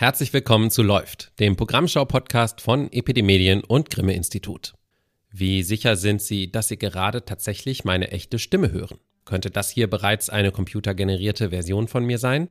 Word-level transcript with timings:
Herzlich 0.00 0.32
willkommen 0.32 0.70
zu 0.70 0.84
Läuft, 0.84 1.32
dem 1.40 1.56
Programmschau-Podcast 1.56 2.60
von 2.60 2.88
Epidemedien 2.92 3.64
und 3.64 3.90
Grimme 3.90 4.14
Institut. 4.14 4.74
Wie 5.32 5.64
sicher 5.64 5.96
sind 5.96 6.22
Sie, 6.22 6.52
dass 6.52 6.68
Sie 6.68 6.78
gerade 6.78 7.24
tatsächlich 7.24 7.84
meine 7.84 8.12
echte 8.12 8.38
Stimme 8.38 8.70
hören? 8.70 8.98
Könnte 9.24 9.50
das 9.50 9.70
hier 9.70 9.90
bereits 9.90 10.30
eine 10.30 10.52
computergenerierte 10.52 11.50
Version 11.50 11.88
von 11.88 12.04
mir 12.04 12.18
sein? 12.18 12.48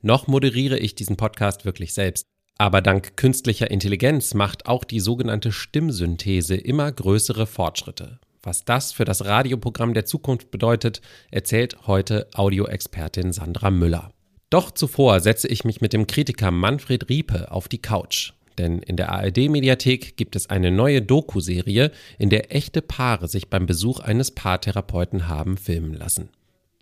Noch 0.00 0.26
moderiere 0.26 0.76
ich 0.76 0.96
diesen 0.96 1.16
Podcast 1.16 1.64
wirklich 1.64 1.94
selbst. 1.94 2.26
Aber 2.58 2.82
dank 2.82 3.16
künstlicher 3.16 3.70
Intelligenz 3.70 4.34
macht 4.34 4.66
auch 4.66 4.82
die 4.82 4.98
sogenannte 4.98 5.52
Stimmsynthese 5.52 6.56
immer 6.56 6.90
größere 6.90 7.46
Fortschritte. 7.46 8.18
Was 8.42 8.64
das 8.64 8.90
für 8.90 9.04
das 9.04 9.24
Radioprogramm 9.24 9.94
der 9.94 10.04
Zukunft 10.04 10.50
bedeutet, 10.50 11.00
erzählt 11.30 11.86
heute 11.86 12.28
Audioexpertin 12.34 13.32
Sandra 13.32 13.70
Müller. 13.70 14.12
Doch 14.52 14.70
zuvor 14.70 15.20
setze 15.20 15.48
ich 15.48 15.64
mich 15.64 15.80
mit 15.80 15.94
dem 15.94 16.06
Kritiker 16.06 16.50
Manfred 16.50 17.08
Riepe 17.08 17.50
auf 17.50 17.68
die 17.68 17.80
Couch. 17.80 18.34
Denn 18.58 18.80
in 18.80 18.98
der 18.98 19.10
ARD-Mediathek 19.10 20.18
gibt 20.18 20.36
es 20.36 20.50
eine 20.50 20.70
neue 20.70 21.00
Doku-Serie, 21.00 21.90
in 22.18 22.28
der 22.28 22.54
echte 22.54 22.82
Paare 22.82 23.28
sich 23.28 23.48
beim 23.48 23.64
Besuch 23.64 24.00
eines 24.00 24.30
Paartherapeuten 24.30 25.26
haben 25.26 25.56
filmen 25.56 25.94
lassen. 25.94 26.28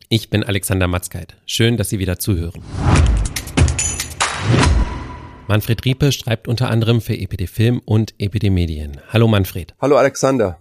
Ich 0.08 0.30
bin 0.30 0.42
Alexander 0.42 0.88
Matzkeit. 0.88 1.36
Schön, 1.46 1.76
dass 1.76 1.90
Sie 1.90 2.00
wieder 2.00 2.18
zuhören. 2.18 2.60
Manfred 5.46 5.84
Riepe 5.84 6.10
schreibt 6.10 6.48
unter 6.48 6.70
anderem 6.70 7.00
für 7.00 7.14
EPD 7.14 7.46
Film 7.46 7.80
und 7.84 8.14
EPD 8.18 8.50
Medien. 8.50 9.00
Hallo 9.10 9.28
Manfred. 9.28 9.76
Hallo 9.80 9.96
Alexander. 9.96 10.60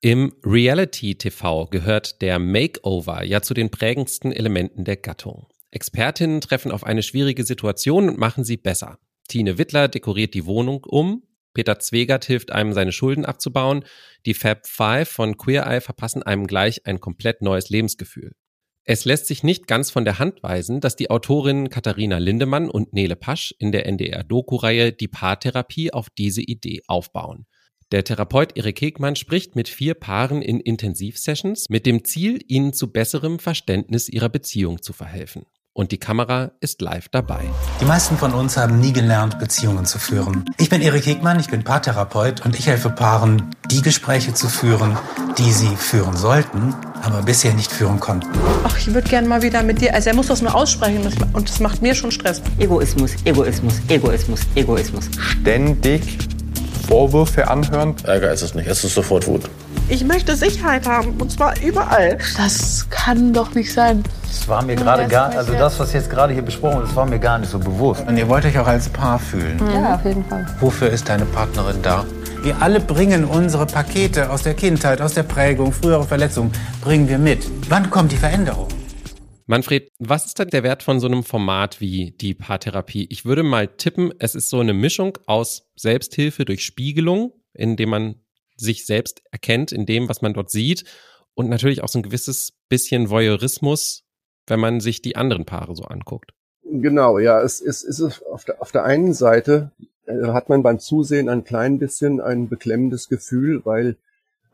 Im 0.00 0.32
Reality-TV 0.42 1.66
gehört 1.66 2.22
der 2.22 2.38
Makeover 2.38 3.22
ja 3.22 3.42
zu 3.42 3.52
den 3.52 3.68
prägendsten 3.68 4.32
Elementen 4.32 4.84
der 4.84 4.96
Gattung. 4.96 5.46
Expertinnen 5.70 6.40
treffen 6.40 6.72
auf 6.72 6.84
eine 6.84 7.02
schwierige 7.02 7.44
Situation 7.44 8.08
und 8.08 8.18
machen 8.18 8.44
sie 8.44 8.56
besser. 8.56 8.98
Tine 9.28 9.58
Wittler 9.58 9.88
dekoriert 9.88 10.34
die 10.34 10.46
Wohnung 10.46 10.84
um, 10.84 11.22
Peter 11.52 11.78
Zwegert 11.78 12.24
hilft 12.24 12.52
einem, 12.52 12.72
seine 12.72 12.92
Schulden 12.92 13.24
abzubauen, 13.24 13.84
die 14.26 14.34
Fab 14.34 14.66
Five 14.66 15.08
von 15.08 15.36
Queer 15.36 15.66
Eye 15.66 15.80
verpassen 15.80 16.22
einem 16.22 16.46
gleich 16.46 16.86
ein 16.86 17.00
komplett 17.00 17.42
neues 17.42 17.68
Lebensgefühl. 17.68 18.32
Es 18.84 19.04
lässt 19.04 19.26
sich 19.26 19.42
nicht 19.42 19.66
ganz 19.66 19.90
von 19.90 20.04
der 20.04 20.18
Hand 20.18 20.42
weisen, 20.42 20.80
dass 20.80 20.96
die 20.96 21.10
Autorinnen 21.10 21.68
Katharina 21.68 22.18
Lindemann 22.18 22.70
und 22.70 22.94
Nele 22.94 23.16
Pasch 23.16 23.54
in 23.58 23.72
der 23.72 23.86
NDR-Doku-Reihe 23.86 24.92
Die 24.92 25.08
Paartherapie 25.08 25.92
auf 25.92 26.08
diese 26.08 26.40
Idee 26.40 26.80
aufbauen. 26.86 27.44
Der 27.92 28.04
Therapeut 28.04 28.56
Erik 28.56 28.80
Hegmann 28.80 29.16
spricht 29.16 29.56
mit 29.56 29.68
vier 29.68 29.94
Paaren 29.94 30.40
in 30.42 30.60
Intensivsessions 30.60 31.68
mit 31.68 31.86
dem 31.86 32.04
Ziel, 32.04 32.38
ihnen 32.46 32.72
zu 32.72 32.92
besserem 32.92 33.38
Verständnis 33.38 34.08
ihrer 34.08 34.28
Beziehung 34.28 34.80
zu 34.80 34.92
verhelfen 34.92 35.44
und 35.78 35.92
die 35.92 35.98
Kamera 35.98 36.50
ist 36.58 36.82
live 36.82 37.08
dabei. 37.08 37.42
Die 37.80 37.84
meisten 37.84 38.16
von 38.18 38.34
uns 38.34 38.56
haben 38.56 38.80
nie 38.80 38.92
gelernt, 38.92 39.38
Beziehungen 39.38 39.86
zu 39.86 40.00
führen. 40.00 40.44
Ich 40.58 40.68
bin 40.68 40.82
Erik 40.82 41.06
Hegmann, 41.06 41.38
ich 41.38 41.50
bin 41.50 41.62
Paartherapeut 41.62 42.44
und 42.44 42.58
ich 42.58 42.66
helfe 42.66 42.90
Paaren, 42.90 43.54
die 43.70 43.80
Gespräche 43.80 44.34
zu 44.34 44.48
führen, 44.48 44.98
die 45.38 45.52
sie 45.52 45.76
führen 45.76 46.16
sollten, 46.16 46.74
aber 47.02 47.22
bisher 47.22 47.54
nicht 47.54 47.70
führen 47.70 48.00
konnten. 48.00 48.28
Ach, 48.64 48.76
ich 48.76 48.92
würde 48.92 49.08
gerne 49.08 49.28
mal 49.28 49.42
wieder 49.42 49.62
mit 49.62 49.80
dir. 49.80 49.94
Also 49.94 50.10
er 50.10 50.16
muss 50.16 50.26
das 50.26 50.42
nur 50.42 50.52
aussprechen 50.52 51.06
und 51.32 51.48
das 51.48 51.60
macht 51.60 51.80
mir 51.80 51.94
schon 51.94 52.10
Stress. 52.10 52.42
Egoismus, 52.58 53.12
Egoismus, 53.24 53.74
Egoismus, 53.88 54.40
Egoismus. 54.56 55.08
Ständig 55.20 56.18
Vorwürfe 56.88 57.46
anhören. 57.46 57.94
Ärger 58.02 58.32
ist 58.32 58.42
es 58.42 58.52
nicht, 58.52 58.66
es 58.66 58.82
ist 58.82 58.94
sofort 58.94 59.28
Wut. 59.28 59.48
Ich 59.90 60.04
möchte 60.04 60.36
Sicherheit 60.36 60.86
haben 60.86 61.14
und 61.18 61.32
zwar 61.32 61.58
überall. 61.62 62.18
Das 62.36 62.86
kann 62.90 63.32
doch 63.32 63.54
nicht 63.54 63.72
sein. 63.72 64.04
Das 64.22 64.46
war 64.46 64.62
mir 64.62 64.76
gerade 64.76 65.08
gar, 65.08 65.34
also 65.34 65.54
das, 65.54 65.80
was 65.80 65.94
jetzt 65.94 66.10
gerade 66.10 66.34
hier 66.34 66.42
besprochen 66.42 66.84
ist, 66.84 66.94
war 66.94 67.06
mir 67.06 67.18
gar 67.18 67.38
nicht 67.38 67.48
so 67.50 67.58
bewusst. 67.58 68.06
Und 68.06 68.18
ihr 68.18 68.28
wollt 68.28 68.44
euch 68.44 68.58
auch 68.58 68.66
als 68.66 68.90
Paar 68.90 69.18
fühlen. 69.18 69.58
Ja, 69.72 69.94
auf 69.94 70.04
jeden 70.04 70.22
Fall. 70.26 70.44
Wofür 70.60 70.90
ist 70.90 71.08
deine 71.08 71.24
Partnerin 71.24 71.80
da? 71.80 72.04
Wir 72.42 72.60
alle 72.60 72.80
bringen 72.80 73.24
unsere 73.24 73.64
Pakete 73.64 74.30
aus 74.30 74.42
der 74.42 74.52
Kindheit, 74.52 75.00
aus 75.00 75.14
der 75.14 75.22
Prägung, 75.22 75.72
frühere 75.72 76.04
Verletzungen, 76.04 76.52
bringen 76.82 77.08
wir 77.08 77.18
mit. 77.18 77.50
Wann 77.70 77.88
kommt 77.88 78.12
die 78.12 78.16
Veränderung? 78.16 78.68
Manfred, 79.46 79.88
was 79.98 80.26
ist 80.26 80.38
denn 80.38 80.48
der 80.48 80.64
Wert 80.64 80.82
von 80.82 81.00
so 81.00 81.06
einem 81.06 81.24
Format 81.24 81.80
wie 81.80 82.10
die 82.10 82.34
Paartherapie? 82.34 83.06
Ich 83.08 83.24
würde 83.24 83.42
mal 83.42 83.66
tippen, 83.68 84.12
es 84.18 84.34
ist 84.34 84.50
so 84.50 84.60
eine 84.60 84.74
Mischung 84.74 85.16
aus 85.24 85.62
Selbsthilfe 85.76 86.44
durch 86.44 86.62
Spiegelung, 86.62 87.32
indem 87.54 87.88
man 87.88 88.16
sich 88.58 88.86
selbst 88.86 89.22
erkennt 89.30 89.72
in 89.72 89.86
dem, 89.86 90.08
was 90.08 90.22
man 90.22 90.34
dort 90.34 90.50
sieht. 90.50 90.84
Und 91.34 91.48
natürlich 91.48 91.82
auch 91.82 91.88
so 91.88 91.98
ein 92.00 92.02
gewisses 92.02 92.52
bisschen 92.68 93.10
Voyeurismus, 93.10 94.04
wenn 94.46 94.60
man 94.60 94.80
sich 94.80 95.02
die 95.02 95.16
anderen 95.16 95.44
Paare 95.44 95.76
so 95.76 95.84
anguckt. 95.84 96.32
Genau, 96.64 97.18
ja, 97.18 97.40
es 97.40 97.60
ist, 97.60 97.84
es 97.84 98.00
ist 98.00 98.22
auf 98.26 98.44
der, 98.44 98.60
auf 98.60 98.72
der 98.72 98.84
einen 98.84 99.14
Seite 99.14 99.70
äh, 100.06 100.28
hat 100.28 100.48
man 100.48 100.62
beim 100.62 100.78
Zusehen 100.80 101.28
ein 101.28 101.44
klein 101.44 101.78
bisschen 101.78 102.20
ein 102.20 102.48
beklemmendes 102.48 103.08
Gefühl, 103.08 103.64
weil 103.64 103.96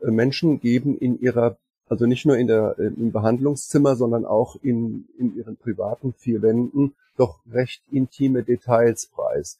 äh, 0.01 0.11
Menschen 0.11 0.59
geben 0.59 0.97
in 0.97 1.19
ihrer, 1.19 1.57
also 1.89 2.05
nicht 2.05 2.25
nur 2.25 2.37
in 2.37 2.47
der, 2.47 2.75
äh, 2.77 2.87
im 2.87 3.11
Behandlungszimmer, 3.11 3.95
sondern 3.95 4.25
auch 4.25 4.55
in, 4.61 5.07
in 5.17 5.35
ihren 5.35 5.57
privaten 5.57 6.13
vier 6.13 6.41
Wänden 6.41 6.93
doch 7.17 7.39
recht 7.51 7.81
intime 7.91 8.43
Details 8.43 9.07
preis. 9.07 9.59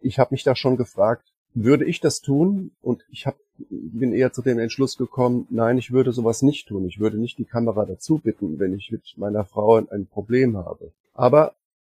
Ich 0.00 0.18
habe 0.18 0.34
mich 0.34 0.42
da 0.42 0.56
schon 0.56 0.76
gefragt, 0.76 1.32
würde 1.54 1.84
ich 1.84 2.00
das 2.00 2.20
tun? 2.20 2.72
Und 2.80 3.04
ich 3.10 3.26
hab, 3.26 3.36
bin 3.70 4.12
eher 4.12 4.32
zu 4.32 4.42
dem 4.42 4.58
Entschluss 4.58 4.96
gekommen, 4.96 5.46
nein, 5.50 5.78
ich 5.78 5.92
würde 5.92 6.12
sowas 6.12 6.42
nicht 6.42 6.68
tun. 6.68 6.86
Ich 6.86 7.00
würde 7.00 7.18
nicht 7.18 7.38
die 7.38 7.44
Kamera 7.44 7.84
dazu 7.84 8.18
bitten, 8.18 8.58
wenn 8.58 8.74
ich 8.74 8.90
mit 8.90 9.14
meiner 9.16 9.44
Frau 9.44 9.76
ein 9.76 10.06
Problem 10.06 10.56
habe. 10.56 10.92
Aber 11.14 11.54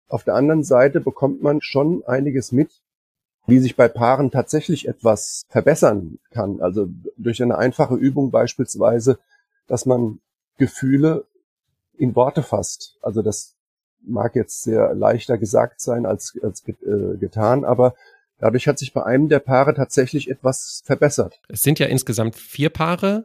auf 0.09 0.25
der 0.25 0.35
anderen 0.35 0.65
Seite 0.65 1.01
bekommt 1.01 1.43
man 1.43 1.61
schon 1.61 2.05
einiges 2.07 2.53
mit, 2.53 2.71
wie 3.47 3.59
sich 3.59 3.77
bei 3.77 3.89
Paaren 3.89 4.31
tatsächlich 4.31 4.89
etwas 4.89 5.45
verbessern 5.49 6.19
kann. 6.31 6.61
Also 6.61 6.89
durch 7.17 7.43
eine 7.43 7.59
einfache 7.59 7.95
Übung 7.95 8.31
beispielsweise, 8.31 9.19
dass 9.67 9.87
man 9.87 10.21
Gefühle 10.59 11.25
in 11.97 12.15
Worte 12.15 12.43
fasst. 12.43 12.97
Also 13.03 13.23
das 13.23 13.55
mag 14.03 14.35
jetzt 14.37 14.63
sehr 14.63 14.95
leichter 14.95 15.39
gesagt 15.39 15.81
sein 15.81 16.07
als, 16.07 16.39
als 16.43 16.67
äh, 16.69 17.17
getan, 17.19 17.65
aber 17.65 17.95
Dadurch 18.39 18.69
hat 18.69 18.79
sich 18.79 18.93
bei 18.93 19.03
einem 19.03 19.29
der 19.29 19.39
Paare 19.39 19.75
tatsächlich 19.75 20.31
etwas 20.31 20.83
verbessert. 20.85 21.41
Es 21.49 21.63
sind 21.63 21.79
ja 21.79 21.87
insgesamt 21.87 22.37
vier 22.37 22.71
Paare. 22.71 23.25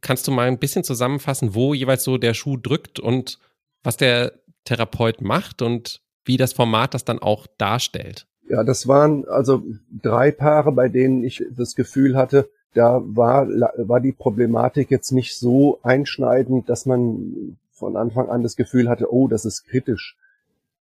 Kannst 0.00 0.26
du 0.26 0.30
mal 0.30 0.48
ein 0.48 0.58
bisschen 0.58 0.84
zusammenfassen, 0.84 1.54
wo 1.54 1.74
jeweils 1.74 2.04
so 2.04 2.18
der 2.18 2.34
Schuh 2.34 2.56
drückt 2.56 3.00
und 3.00 3.38
was 3.82 3.96
der 3.96 4.32
Therapeut 4.64 5.20
macht 5.20 5.62
und 5.62 6.00
wie 6.24 6.36
das 6.36 6.52
Format 6.52 6.94
das 6.94 7.04
dann 7.04 7.18
auch 7.18 7.46
darstellt? 7.58 8.26
Ja, 8.48 8.64
das 8.64 8.88
waren 8.88 9.26
also 9.26 9.62
drei 10.02 10.30
Paare, 10.30 10.72
bei 10.72 10.88
denen 10.88 11.24
ich 11.24 11.44
das 11.50 11.74
Gefühl 11.74 12.16
hatte, 12.16 12.48
da 12.74 13.02
war, 13.04 13.48
war 13.48 14.00
die 14.00 14.12
Problematik 14.12 14.90
jetzt 14.90 15.10
nicht 15.10 15.36
so 15.36 15.80
einschneidend, 15.82 16.68
dass 16.68 16.86
man 16.86 17.56
von 17.72 17.96
Anfang 17.96 18.28
an 18.28 18.42
das 18.42 18.56
Gefühl 18.56 18.88
hatte, 18.88 19.12
oh, 19.12 19.28
das 19.28 19.44
ist 19.44 19.64
kritisch. 19.64 20.16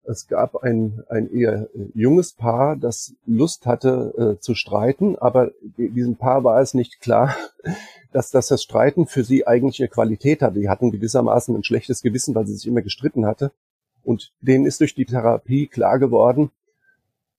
Es 0.07 0.29
gab 0.29 0.63
ein, 0.63 1.03
ein 1.09 1.33
eher 1.35 1.69
junges 1.95 2.33
Paar, 2.33 2.77
das 2.77 3.15
Lust 3.27 3.65
hatte 3.65 4.37
äh, 4.37 4.41
zu 4.41 4.55
streiten, 4.55 5.17
aber 5.17 5.51
diesem 5.79 6.17
Paar 6.17 6.45
war 6.45 6.61
es 6.61 6.75
nicht 6.75 7.01
klar, 7.01 7.35
dass, 8.13 8.31
dass 8.31 8.49
das 8.49 8.63
Streiten 8.63 9.07
für 9.07 9.25
sie 9.25 9.47
eigentlich 9.47 9.81
eine 9.81 9.89
Qualität 9.89 10.43
hatte. 10.43 10.61
Die 10.61 10.69
hatten 10.69 10.93
gewissermaßen 10.93 11.55
ein 11.57 11.65
schlechtes 11.65 12.03
Gewissen, 12.03 12.35
weil 12.35 12.47
sie 12.47 12.55
sich 12.55 12.67
immer 12.67 12.83
gestritten 12.83 13.25
hatte. 13.25 13.51
Und 14.05 14.33
denen 14.41 14.67
ist 14.67 14.81
durch 14.81 14.95
die 14.95 15.07
Therapie 15.07 15.67
klar 15.67 15.99
geworden, 15.99 16.51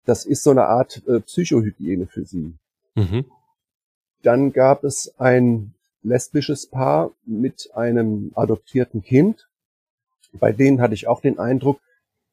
das 0.06 0.26
ist 0.26 0.44
so 0.44 0.52
eine 0.52 0.66
Art 0.66 1.04
äh, 1.08 1.20
Psychohygiene 1.20 2.08
für 2.08 2.26
sie. 2.26 2.54
Mhm. 2.96 3.26
Dann 4.24 4.54
gab 4.54 4.84
es 4.84 5.14
ein 5.20 5.74
lesbisches 6.02 6.68
Paar 6.68 7.12
mit 7.26 7.70
einem 7.76 8.32
adoptierten 8.36 9.04
Kind. 9.04 9.48
Bei 10.34 10.52
denen 10.52 10.82
hatte 10.82 10.94
ich 10.94 11.08
auch 11.08 11.22
den 11.22 11.40
Eindruck, 11.40 11.80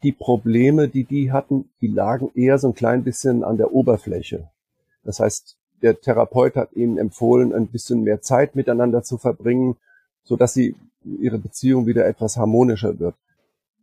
die 0.03 0.13
Probleme, 0.13 0.89
die 0.89 1.05
die 1.05 1.33
hatten, 1.33 1.71
die 1.81 1.89
lagen 1.89 2.31
eher 2.35 2.59
so 2.59 2.69
ein 2.69 2.75
klein 2.75 3.05
bisschen 3.05 3.45
an 3.45 3.57
der 3.57 3.73
Oberfläche. 3.73 4.49
Das 5.05 5.21
heißt, 5.21 5.57
der 5.83 6.01
Therapeut 6.01 6.57
hat 6.57 6.73
ihnen 6.75 6.99
empfohlen, 6.99 7.53
ein 7.53 7.67
bisschen 7.67 8.03
mehr 8.03 8.21
Zeit 8.21 8.55
miteinander 8.55 9.03
zu 9.03 9.19
verbringen, 9.19 9.77
so 10.23 10.37
dass 10.37 10.55
sie 10.55 10.77
ihre 11.05 11.39
Beziehung 11.39 11.87
wieder 11.87 12.07
etwas 12.07 12.37
harmonischer 12.37 12.99
wird. 12.99 13.15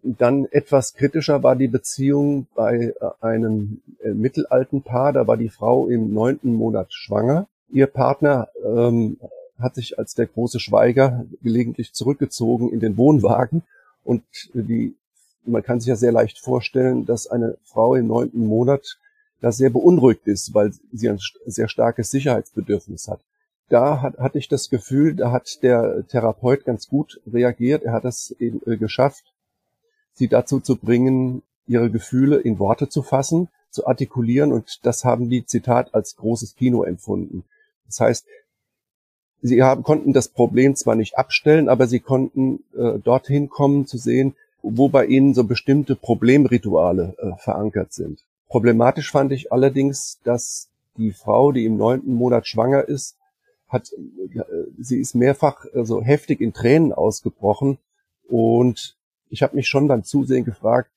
Dann 0.01 0.45
etwas 0.45 0.94
kritischer 0.94 1.44
war 1.44 1.57
die 1.57 1.68
Beziehung 1.68 2.48
bei 2.56 2.94
äh, 3.00 3.10
einem 3.19 3.81
äh, 4.01 4.13
mittelalten 4.13 4.81
Paar. 4.81 5.12
Da 5.12 5.27
war 5.27 5.36
die 5.36 5.50
Frau 5.50 5.88
im 5.88 6.13
neunten 6.13 6.54
Monat 6.54 6.94
schwanger. 6.94 7.48
Ihr 7.69 7.88
Partner 7.88 8.48
ähm, 8.63 9.18
hat 9.60 9.75
sich 9.75 10.00
als 10.00 10.16
der 10.16 10.27
große 10.27 10.62
Schweiger 10.62 11.25
gelegentlich 11.42 11.92
zurückgezogen 11.92 12.71
in 12.71 12.80
den 12.80 12.95
Wohnwagen 12.95 13.63
und 14.06 14.24
die 14.54 14.95
man 15.51 15.63
kann 15.63 15.79
sich 15.79 15.89
ja 15.89 15.95
sehr 15.95 16.11
leicht 16.11 16.39
vorstellen, 16.39 17.05
dass 17.05 17.27
eine 17.27 17.57
Frau 17.63 17.95
im 17.95 18.07
neunten 18.07 18.45
Monat 18.45 18.97
da 19.41 19.51
sehr 19.51 19.69
beunruhigt 19.69 20.27
ist, 20.27 20.53
weil 20.53 20.73
sie 20.91 21.09
ein 21.09 21.19
sehr 21.45 21.69
starkes 21.69 22.11
Sicherheitsbedürfnis 22.11 23.07
hat. 23.07 23.21
Da 23.69 24.01
hat, 24.01 24.17
hatte 24.17 24.39
ich 24.39 24.47
das 24.47 24.69
Gefühl, 24.69 25.15
da 25.15 25.31
hat 25.31 25.61
der 25.61 26.05
Therapeut 26.07 26.65
ganz 26.65 26.87
gut 26.87 27.21
reagiert. 27.31 27.83
Er 27.83 27.93
hat 27.93 28.05
es 28.05 28.35
eben 28.39 28.61
äh, 28.65 28.77
geschafft, 28.77 29.23
sie 30.13 30.27
dazu 30.27 30.59
zu 30.59 30.75
bringen, 30.75 31.43
ihre 31.67 31.91
Gefühle 31.91 32.37
in 32.37 32.57
Worte 32.57 32.89
zu 32.89 33.03
fassen, 33.03 33.47
zu 33.69 33.85
artikulieren 33.85 34.51
und 34.51 34.85
das 34.85 35.05
haben 35.05 35.29
die, 35.29 35.45
Zitat, 35.45 35.93
als 35.93 36.15
großes 36.15 36.55
Kino 36.55 36.83
empfunden. 36.83 37.43
Das 37.85 37.99
heißt, 37.99 38.25
sie 39.41 39.61
haben, 39.61 39.83
konnten 39.83 40.13
das 40.13 40.27
Problem 40.27 40.75
zwar 40.75 40.95
nicht 40.95 41.17
abstellen, 41.17 41.69
aber 41.69 41.85
sie 41.85 41.99
konnten 41.99 42.63
äh, 42.75 42.97
dorthin 42.99 43.49
kommen 43.49 43.85
zu 43.85 43.99
sehen, 43.99 44.35
wo 44.61 44.89
bei 44.89 45.06
ihnen 45.06 45.33
so 45.33 45.44
bestimmte 45.44 45.95
Problemrituale 45.95 47.15
äh, 47.17 47.41
verankert 47.41 47.94
sind. 47.94 48.25
Problematisch 48.47 49.11
fand 49.11 49.31
ich 49.31 49.51
allerdings, 49.51 50.19
dass 50.23 50.69
die 50.97 51.11
Frau, 51.11 51.51
die 51.51 51.65
im 51.65 51.77
neunten 51.77 52.13
Monat 52.13 52.47
schwanger 52.47 52.88
ist, 52.88 53.15
hat, 53.67 53.91
äh, 53.94 54.41
sie 54.77 55.00
ist 55.00 55.15
mehrfach 55.15 55.63
so 55.63 55.79
also 55.79 56.01
heftig 56.01 56.41
in 56.41 56.53
Tränen 56.53 56.91
ausgebrochen 56.91 57.77
und 58.27 58.97
ich 59.29 59.44
habe 59.44 59.56
mich 59.56 59.67
schon 59.67 59.88
beim 59.88 60.03
Zusehen 60.03 60.44
gefragt, 60.44 60.89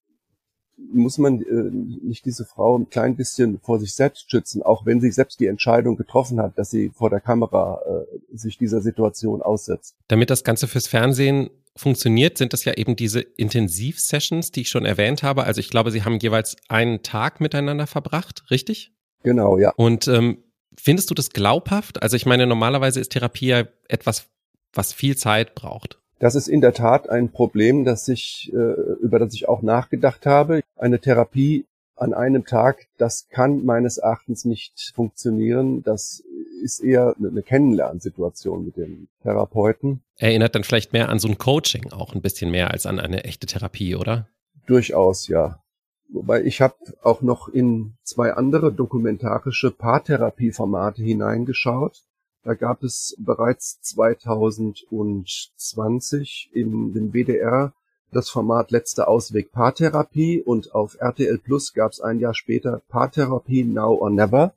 muss 0.93 1.19
man 1.19 1.43
äh, 1.43 1.71
nicht 2.05 2.25
diese 2.25 2.45
Frau 2.45 2.79
ein 2.79 2.89
klein 2.89 3.17
bisschen 3.17 3.61
vor 3.61 3.79
sich 3.79 3.95
selbst 3.95 4.31
schützen, 4.31 4.63
auch 4.63 4.85
wenn 4.87 5.01
sie 5.01 5.11
selbst 5.11 5.39
die 5.41 5.47
Entscheidung 5.47 5.97
getroffen 5.97 6.41
hat, 6.41 6.59
dass 6.59 6.71
sie 6.71 6.91
vor 6.91 7.11
der 7.11 7.21
Kamera 7.21 7.81
äh, 7.87 8.37
sich 8.37 8.59
dieser 8.59 8.81
Situation 8.81 9.43
aussetzt. 9.43 9.95
Damit 10.09 10.31
das 10.31 10.45
Ganze 10.45 10.67
fürs 10.67 10.89
Fernsehen 10.89 11.51
funktioniert, 11.77 12.39
sind 12.39 12.53
das 12.53 12.65
ja 12.65 12.75
eben 12.75 12.97
diese 12.97 13.21
Intensivsessions, 13.21 14.51
die 14.51 14.63
ich 14.63 14.69
schon 14.69 14.85
erwähnt 14.85 15.23
habe. 15.23 15.45
Also 15.45 15.61
ich 15.61 15.71
glaube, 15.71 15.91
Sie 15.91 16.05
haben 16.05 16.19
jeweils 16.19 16.57
einen 16.69 17.03
Tag 17.03 17.41
miteinander 17.41 17.87
verbracht, 17.87 18.45
richtig? 18.51 18.93
Genau, 19.23 19.59
ja. 19.59 19.73
Und 19.77 20.09
ähm, 20.09 20.39
findest 20.79 21.11
du 21.11 21.15
das 21.15 21.31
glaubhaft? 21.31 22.03
Also 22.03 22.17
ich 22.17 22.27
meine, 22.27 22.47
normalerweise 22.47 23.01
ist 23.01 23.13
Therapie 23.13 23.47
ja 23.47 23.65
etwas, 23.89 24.29
was 24.75 24.93
viel 24.93 25.17
Zeit 25.17 25.55
braucht. 25.55 25.99
Das 26.19 26.35
ist 26.35 26.47
in 26.47 26.61
der 26.61 26.73
Tat 26.73 27.09
ein 27.09 27.33
Problem, 27.33 27.85
das 27.85 28.07
ich, 28.07 28.53
äh, 28.53 28.57
über 29.01 29.19
das 29.19 29.35
ich 29.35 29.49
auch 29.49 29.63
nachgedacht 29.63 30.25
habe. 30.25 30.61
Eine 30.77 31.01
Therapie 31.01 31.67
an 32.03 32.15
einem 32.15 32.45
Tag, 32.45 32.89
das 32.99 33.29
kann 33.31 33.65
meines 33.65 33.99
Erachtens 33.99 34.45
nicht 34.45 34.93
funktionieren. 34.95 35.85
Das 35.85 36.25
ist 36.63 36.81
eher 36.81 37.15
eine 37.19 37.43
Kennenlernsituation 37.43 38.65
mit 38.65 38.77
dem 38.77 39.09
Therapeuten. 39.23 40.03
Erinnert 40.17 40.55
dann 40.55 40.63
vielleicht 40.65 40.93
mehr 40.93 41.09
an 41.09 41.19
so 41.19 41.29
ein 41.29 41.39
Coaching 41.39 41.91
auch 41.93 42.15
ein 42.15 42.21
bisschen 42.21 42.51
mehr 42.51 42.73
als 42.73 42.85
an 42.87 43.01
eine 43.01 43.25
echte 43.25 43.47
Therapie, 43.47 43.97
oder? 43.97 44.29
Durchaus, 44.67 45.29
ja. 45.29 45.63
Wobei 46.09 46.43
ich 46.43 46.61
habe 46.61 46.75
auch 47.03 47.23
noch 47.23 47.49
in 47.49 47.95
zwei 48.03 48.35
andere 48.35 48.71
dokumentarische 48.73 49.71
Paartherapieformate 49.71 51.03
hineingeschaut. 51.03 52.03
Da 52.45 52.55
gab 52.55 52.83
es 52.83 53.15
bereits 53.19 53.81
2020 53.83 56.51
in 56.53 56.93
dem 56.93 57.13
WDR 57.13 57.73
das 58.13 58.29
Format 58.29 58.71
Letzter 58.71 59.09
Ausweg 59.09 59.53
Paartherapie 59.53 60.41
und 60.41 60.75
auf 60.75 60.97
RTL 61.01 61.39
Plus 61.39 61.73
gab 61.73 61.93
es 61.93 62.01
ein 62.01 62.21
Jahr 62.21 62.35
später 62.35 62.83
Paartherapie 62.89 63.65
Now 63.65 63.95
or 63.95 64.11
Never. 64.11 64.53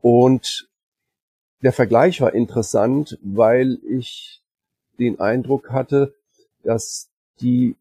Und 0.00 0.68
der 1.62 1.72
Vergleich 1.72 2.20
war 2.20 2.34
interessant, 2.34 3.18
weil 3.22 3.78
ich 3.88 4.40
den 4.98 5.20
Eindruck 5.20 5.70
hatte, 5.70 6.14
dass 6.62 7.08
die 7.40 7.76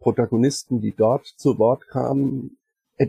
Protagonisten, 0.00 0.80
die 0.80 0.94
dort 0.94 1.26
zu 1.26 1.58
Wort 1.58 1.88
kamen, 1.88 2.58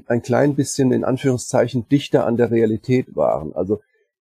ein 0.07 0.21
klein 0.21 0.56
bisschen 0.56 0.92
in 0.92 1.03
Anführungszeichen 1.03 1.88
dichter 1.89 2.25
an 2.25 2.38
der 2.38 2.51
Realität 2.51 3.15
waren. 3.15 3.53
Also 3.53 3.81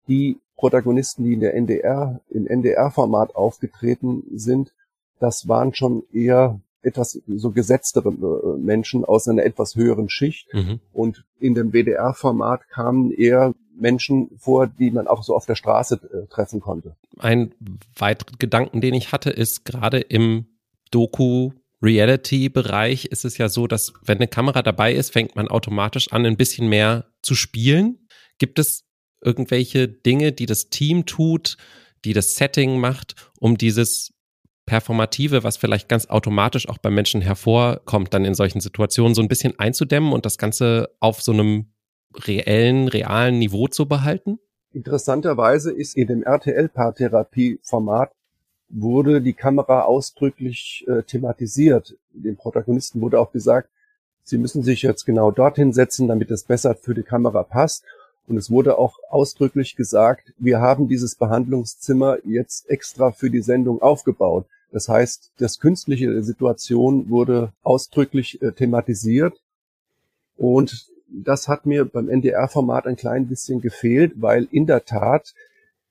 die 0.07 0.39
Protagonisten, 0.55 1.23
die 1.23 1.33
in 1.33 1.39
der 1.41 1.53
NDR, 1.53 2.21
im 2.29 2.47
NDR-Format 2.47 3.35
aufgetreten 3.35 4.23
sind, 4.33 4.73
das 5.21 5.47
waren 5.47 5.73
schon 5.73 6.03
eher 6.11 6.59
etwas 6.81 7.21
so 7.27 7.51
gesetztere 7.51 8.09
äh, 8.09 8.57
Menschen 8.59 9.05
aus 9.05 9.27
einer 9.27 9.43
etwas 9.43 9.75
höheren 9.75 10.09
Schicht. 10.09 10.51
Mhm. 10.53 10.79
Und 10.91 11.23
in 11.39 11.53
dem 11.53 11.71
WDR-Format 11.73 12.67
kamen 12.69 13.11
eher 13.11 13.53
Menschen 13.77 14.31
vor, 14.37 14.67
die 14.67 14.91
man 14.91 15.07
auch 15.07 15.23
so 15.23 15.35
auf 15.35 15.45
der 15.45 15.55
Straße 15.55 15.99
äh, 16.11 16.27
treffen 16.27 16.59
konnte. 16.59 16.95
Ein 17.19 17.53
weiterer 17.95 18.35
Gedanken, 18.39 18.81
den 18.81 18.95
ich 18.95 19.11
hatte, 19.11 19.29
ist 19.29 19.63
gerade 19.63 19.99
im 19.99 20.45
Doku 20.89 21.51
Reality-Bereich 21.83 23.05
ist 23.05 23.25
es 23.25 23.37
ja 23.37 23.49
so, 23.49 23.65
dass 23.65 23.93
wenn 24.03 24.17
eine 24.17 24.27
Kamera 24.27 24.61
dabei 24.61 24.93
ist, 24.93 25.11
fängt 25.11 25.35
man 25.35 25.47
automatisch 25.47 26.11
an, 26.11 26.25
ein 26.25 26.37
bisschen 26.37 26.69
mehr 26.69 27.05
zu 27.23 27.33
spielen. 27.33 28.07
Gibt 28.37 28.59
es 28.59 28.83
irgendwelche 29.19 29.87
Dinge, 29.87 30.31
die 30.31 30.45
das 30.45 30.69
Team 30.69 31.05
tut, 31.05 31.57
die 32.05 32.13
das 32.13 32.35
Setting 32.35 32.79
macht, 32.79 33.15
um 33.39 33.57
dieses 33.57 34.13
Performative, 34.71 35.43
was 35.43 35.57
vielleicht 35.57 35.89
ganz 35.89 36.05
automatisch 36.05 36.69
auch 36.69 36.77
bei 36.77 36.89
Menschen 36.89 37.19
hervorkommt, 37.19 38.13
dann 38.13 38.23
in 38.23 38.35
solchen 38.35 38.61
Situationen 38.61 39.13
so 39.13 39.21
ein 39.21 39.27
bisschen 39.27 39.59
einzudämmen 39.59 40.13
und 40.13 40.25
das 40.25 40.37
Ganze 40.37 40.91
auf 41.01 41.21
so 41.21 41.33
einem 41.33 41.73
reellen, 42.15 42.87
realen 42.87 43.37
Niveau 43.37 43.67
zu 43.67 43.85
behalten? 43.85 44.39
Interessanterweise 44.71 45.73
ist 45.73 45.97
in 45.97 46.07
dem 46.07 46.23
RTL-Paartherapie-Format 46.23 48.13
wurde 48.69 49.19
die 49.19 49.33
Kamera 49.33 49.81
ausdrücklich 49.81 50.85
äh, 50.87 51.03
thematisiert. 51.03 51.97
Dem 52.13 52.37
Protagonisten 52.37 53.01
wurde 53.01 53.19
auch 53.19 53.33
gesagt, 53.33 53.69
sie 54.23 54.37
müssen 54.37 54.63
sich 54.63 54.83
jetzt 54.83 55.03
genau 55.05 55.31
dorthin 55.31 55.73
setzen, 55.73 56.07
damit 56.07 56.31
es 56.31 56.45
besser 56.45 56.75
für 56.75 56.93
die 56.93 57.03
Kamera 57.03 57.43
passt. 57.43 57.83
Und 58.25 58.37
es 58.37 58.49
wurde 58.49 58.77
auch 58.77 58.99
ausdrücklich 59.09 59.75
gesagt, 59.75 60.33
wir 60.37 60.61
haben 60.61 60.87
dieses 60.87 61.15
Behandlungszimmer 61.15 62.19
jetzt 62.23 62.69
extra 62.69 63.11
für 63.11 63.29
die 63.29 63.41
Sendung 63.41 63.81
aufgebaut. 63.81 64.45
Das 64.71 64.87
heißt, 64.87 65.33
das 65.37 65.59
künstliche 65.59 66.23
Situation 66.23 67.09
wurde 67.09 67.51
ausdrücklich 67.61 68.41
äh, 68.41 68.51
thematisiert. 68.53 69.41
Und 70.37 70.87
das 71.07 71.47
hat 71.47 71.65
mir 71.65 71.85
beim 71.85 72.09
NDR-Format 72.09 72.87
ein 72.87 72.95
klein 72.95 73.27
bisschen 73.27 73.61
gefehlt, 73.61 74.13
weil 74.15 74.47
in 74.51 74.65
der 74.65 74.85
Tat 74.85 75.33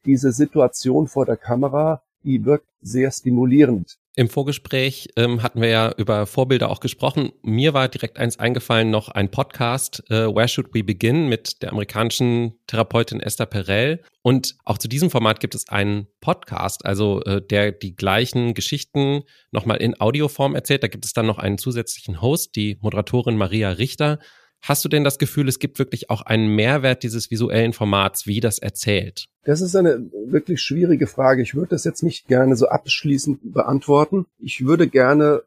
diese 0.07 0.33
Situation 0.33 1.09
vor 1.09 1.27
der 1.27 1.37
Kamera, 1.37 2.03
die 2.25 2.45
wirkt 2.45 2.67
sehr 2.81 3.11
stimulierend. 3.11 3.99
Im 4.17 4.29
Vorgespräch 4.29 5.09
ähm, 5.17 5.41
hatten 5.43 5.61
wir 5.61 5.69
ja 5.69 5.95
über 5.97 6.27
Vorbilder 6.27 6.69
auch 6.69 6.81
gesprochen. 6.81 7.31
Mir 7.43 7.75
war 7.75 7.87
direkt 7.89 8.19
eins 8.19 8.41
eingefallen, 8.41 8.91
noch 8.91 9.09
ein 9.09 9.31
Podcast, 9.31 10.03
äh, 10.11 10.27
Where 10.27 10.49
Should 10.49 10.75
We 10.75 10.83
Begin, 10.83 11.29
mit 11.29 11.63
der 11.63 11.71
amerikanischen 11.71 12.59
Therapeutin 12.67 13.21
Esther 13.21 13.47
Perel. 13.47 14.03
Und 14.23 14.57
auch 14.65 14.79
zu 14.79 14.89
diesem 14.89 15.11
Format 15.11 15.39
gibt 15.39 15.55
es 15.55 15.69
einen 15.69 16.09
Podcast, 16.21 16.85
also 16.85 17.23
äh, 17.23 17.41
der 17.41 17.71
die 17.71 17.95
gleichen 17.95 18.53
Geschichten 18.55 19.23
nochmal 19.53 19.77
in 19.77 20.01
Audioform 20.01 20.57
erzählt. 20.57 20.83
Da 20.83 20.89
gibt 20.89 21.05
es 21.05 21.13
dann 21.13 21.27
noch 21.27 21.39
einen 21.39 21.57
zusätzlichen 21.57 22.21
Host, 22.21 22.57
die 22.57 22.79
Moderatorin 22.81 23.37
Maria 23.37 23.71
Richter. 23.71 24.19
Hast 24.63 24.85
du 24.85 24.89
denn 24.89 25.05
das 25.05 25.19
Gefühl, 25.19 25.49
es 25.49 25.59
gibt 25.59 25.79
wirklich 25.79 26.11
auch 26.11 26.23
einen 26.23 26.55
Mehrwert 26.55 27.03
dieses 27.03 27.31
visuellen 27.31 27.73
Formats, 27.73 28.27
wie 28.27 28.41
das 28.41 28.59
erzählt? 28.59 29.27
Das 29.45 29.63
ist 29.63 29.75
eine 29.75 30.11
wirklich 30.27 30.61
schwierige 30.61 31.07
Frage. 31.07 31.43
Ich 31.43 31.55
würde 31.55 31.71
das 31.71 31.85
jetzt 31.85 32.03
nicht 32.03 32.29
gerne 32.29 32.57
so 32.57 32.69
abschließend 32.69 33.55
beantworten. 33.55 34.27
Ich 34.39 34.67
würde 34.67 34.87
gerne 34.87 35.43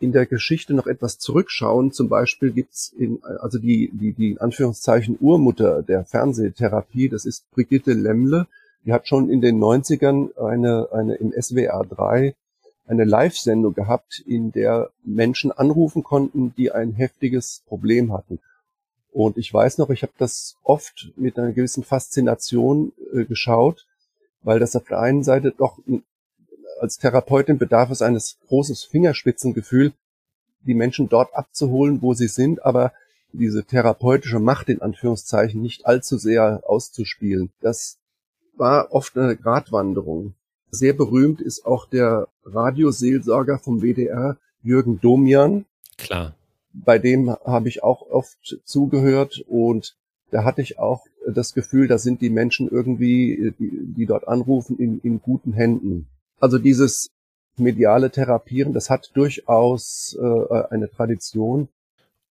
in 0.00 0.12
der 0.12 0.26
Geschichte 0.26 0.74
noch 0.74 0.86
etwas 0.86 1.18
zurückschauen. 1.18 1.92
Zum 1.92 2.08
Beispiel 2.08 2.52
gibt's 2.52 2.92
in, 2.96 3.22
also 3.40 3.58
die, 3.58 3.90
die, 3.92 4.12
die 4.12 4.40
Anführungszeichen 4.40 5.18
Urmutter 5.20 5.82
der 5.82 6.04
Fernsehtherapie, 6.04 7.08
das 7.08 7.26
ist 7.26 7.50
Brigitte 7.50 7.92
Lemmle. 7.92 8.46
Die 8.86 8.92
hat 8.92 9.08
schon 9.08 9.28
in 9.28 9.40
den 9.40 9.58
90ern 9.58 10.36
eine, 10.38 10.88
eine 10.92 11.16
im 11.16 11.32
SWR 11.32 11.84
3 11.84 12.34
eine 12.88 13.04
Live-Sendung 13.04 13.74
gehabt, 13.74 14.22
in 14.26 14.50
der 14.50 14.90
Menschen 15.04 15.52
anrufen 15.52 16.02
konnten, 16.02 16.54
die 16.56 16.72
ein 16.72 16.92
heftiges 16.92 17.62
Problem 17.66 18.12
hatten. 18.12 18.40
Und 19.12 19.36
ich 19.36 19.52
weiß 19.52 19.78
noch, 19.78 19.90
ich 19.90 20.02
habe 20.02 20.12
das 20.18 20.56
oft 20.62 21.12
mit 21.16 21.38
einer 21.38 21.52
gewissen 21.52 21.84
Faszination 21.84 22.92
äh, 23.12 23.24
geschaut, 23.24 23.86
weil 24.42 24.58
das 24.58 24.76
auf 24.76 24.84
der 24.84 25.00
einen 25.00 25.22
Seite 25.22 25.52
doch 25.56 25.78
als 26.80 26.98
Therapeutin 26.98 27.58
bedarf 27.58 27.90
es 27.90 28.02
eines 28.02 28.38
großes 28.46 28.84
Fingerspitzengefühl, 28.84 29.92
die 30.60 30.74
Menschen 30.74 31.08
dort 31.08 31.34
abzuholen, 31.34 32.02
wo 32.02 32.14
sie 32.14 32.28
sind, 32.28 32.64
aber 32.64 32.92
diese 33.32 33.64
therapeutische 33.64 34.38
Macht 34.38 34.68
in 34.68 34.80
Anführungszeichen 34.80 35.60
nicht 35.60 35.86
allzu 35.86 36.16
sehr 36.16 36.62
auszuspielen. 36.66 37.50
Das 37.60 37.98
war 38.56 38.92
oft 38.92 39.16
eine 39.16 39.36
Gratwanderung. 39.36 40.34
Sehr 40.70 40.92
berühmt 40.92 41.40
ist 41.40 41.64
auch 41.64 41.86
der 41.86 42.28
Radioseelsorger 42.44 43.58
vom 43.58 43.80
WDR, 43.80 44.36
Jürgen 44.62 45.00
Domian. 45.00 45.64
Klar. 45.96 46.34
Bei 46.72 46.98
dem 46.98 47.30
habe 47.30 47.68
ich 47.68 47.82
auch 47.82 48.02
oft 48.02 48.60
zugehört 48.64 49.44
und 49.48 49.96
da 50.30 50.44
hatte 50.44 50.60
ich 50.62 50.78
auch 50.78 51.04
das 51.26 51.54
Gefühl, 51.54 51.88
da 51.88 51.98
sind 51.98 52.20
die 52.20 52.30
Menschen 52.30 52.68
irgendwie, 52.68 53.52
die, 53.58 53.94
die 53.96 54.06
dort 54.06 54.28
anrufen, 54.28 54.78
in, 54.78 55.00
in 55.00 55.20
guten 55.20 55.52
Händen. 55.52 56.06
Also 56.38 56.58
dieses 56.58 57.08
mediale 57.56 58.10
Therapieren, 58.10 58.72
das 58.72 58.90
hat 58.90 59.10
durchaus 59.14 60.16
äh, 60.20 60.62
eine 60.70 60.90
Tradition. 60.90 61.68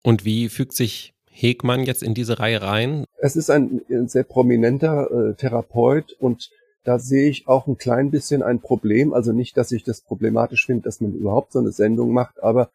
Und 0.03 0.25
wie 0.25 0.49
fügt 0.49 0.73
sich 0.73 1.13
Hegmann 1.29 1.83
jetzt 1.83 2.03
in 2.03 2.13
diese 2.13 2.39
Reihe 2.39 2.61
rein? 2.61 3.05
Es 3.17 3.35
ist 3.35 3.49
ein, 3.49 3.81
ein 3.89 4.07
sehr 4.07 4.23
prominenter 4.23 5.09
äh, 5.11 5.33
Therapeut 5.35 6.15
und 6.19 6.49
da 6.85 6.99
sehe 6.99 7.29
ich 7.29 7.47
auch 7.47 7.67
ein 7.67 7.77
klein 7.77 8.11
bisschen 8.11 8.43
ein 8.43 8.59
Problem. 8.59 9.13
Also 9.13 9.33
nicht, 9.33 9.57
dass 9.57 9.71
ich 9.71 9.83
das 9.83 10.01
problematisch 10.01 10.65
finde, 10.65 10.83
dass 10.83 11.01
man 11.01 11.13
überhaupt 11.13 11.51
so 11.51 11.59
eine 11.59 11.71
Sendung 11.71 12.13
macht, 12.13 12.41
aber 12.41 12.69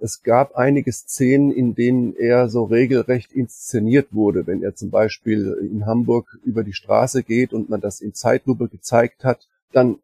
es 0.00 0.22
gab 0.22 0.54
einige 0.54 0.92
Szenen, 0.92 1.50
in 1.50 1.74
denen 1.74 2.14
er 2.14 2.48
so 2.48 2.64
regelrecht 2.64 3.32
inszeniert 3.32 4.08
wurde. 4.12 4.46
Wenn 4.46 4.62
er 4.62 4.76
zum 4.76 4.90
Beispiel 4.90 5.58
in 5.60 5.86
Hamburg 5.86 6.38
über 6.44 6.62
die 6.62 6.72
Straße 6.72 7.24
geht 7.24 7.52
und 7.52 7.68
man 7.68 7.80
das 7.80 8.00
in 8.00 8.14
Zeitlupe 8.14 8.68
gezeigt 8.68 9.24
hat, 9.24 9.48
dann 9.72 9.98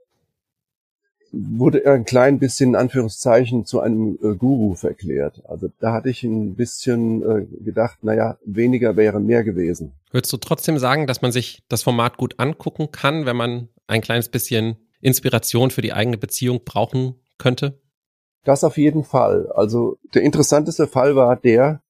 wurde 1.37 1.85
er 1.85 1.95
ein 1.95 2.05
klein 2.05 2.39
bisschen 2.39 2.71
in 2.71 2.77
Anführungszeichen 2.77 3.65
zu 3.65 3.81
einem 3.81 4.19
äh, 4.23 4.35
Guru 4.35 4.75
verklärt. 4.75 5.43
Also 5.49 5.69
da 5.81 5.93
hatte 5.93 6.11
ich 6.11 6.23
ein 6.23 6.55
bisschen 6.55 7.23
äh, 7.23 7.47
gedacht, 7.65 7.99
naja, 8.03 8.39
weniger 8.45 8.97
wäre 8.97 9.21
mehr 9.21 9.45
gewesen. 9.45 9.93
Würdest 10.11 10.33
du 10.33 10.37
trotzdem 10.37 10.79
sagen, 10.79 11.07
dass 11.07 11.23
man 11.23 11.33
sich 11.33 11.63
das 11.69 11.83
Format 11.83 12.17
gut 12.17 12.39
angucken 12.39 12.91
kann, 12.93 13.27
wenn 13.27 13.37
man 13.37 13.69
ein 13.87 14.01
kleines 14.01 14.29
bisschen 14.29 14.77
Inspiration 15.01 15.71
für 15.71 15.83
die 15.83 15.93
eigene 15.93 16.19
Beziehung 16.19 16.61
brauchen 16.65 17.17
könnte? 17.39 17.79
Das 18.45 18.63
auf 18.63 18.77
jeden 18.77 19.05
Fall. 19.05 19.51
Also 19.55 19.99
der 20.15 20.23
interessanteste 20.23 20.87
Fall 20.87 21.17
war 21.17 21.37
der, 21.37 21.81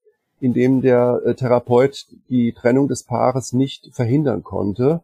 in 0.40 0.54
dem 0.54 0.82
der 0.82 1.20
äh, 1.24 1.34
Therapeut 1.34 2.06
die 2.28 2.52
Trennung 2.52 2.88
des 2.88 3.02
Paares 3.02 3.52
nicht 3.52 3.90
verhindern 3.92 4.42
konnte. 4.42 5.02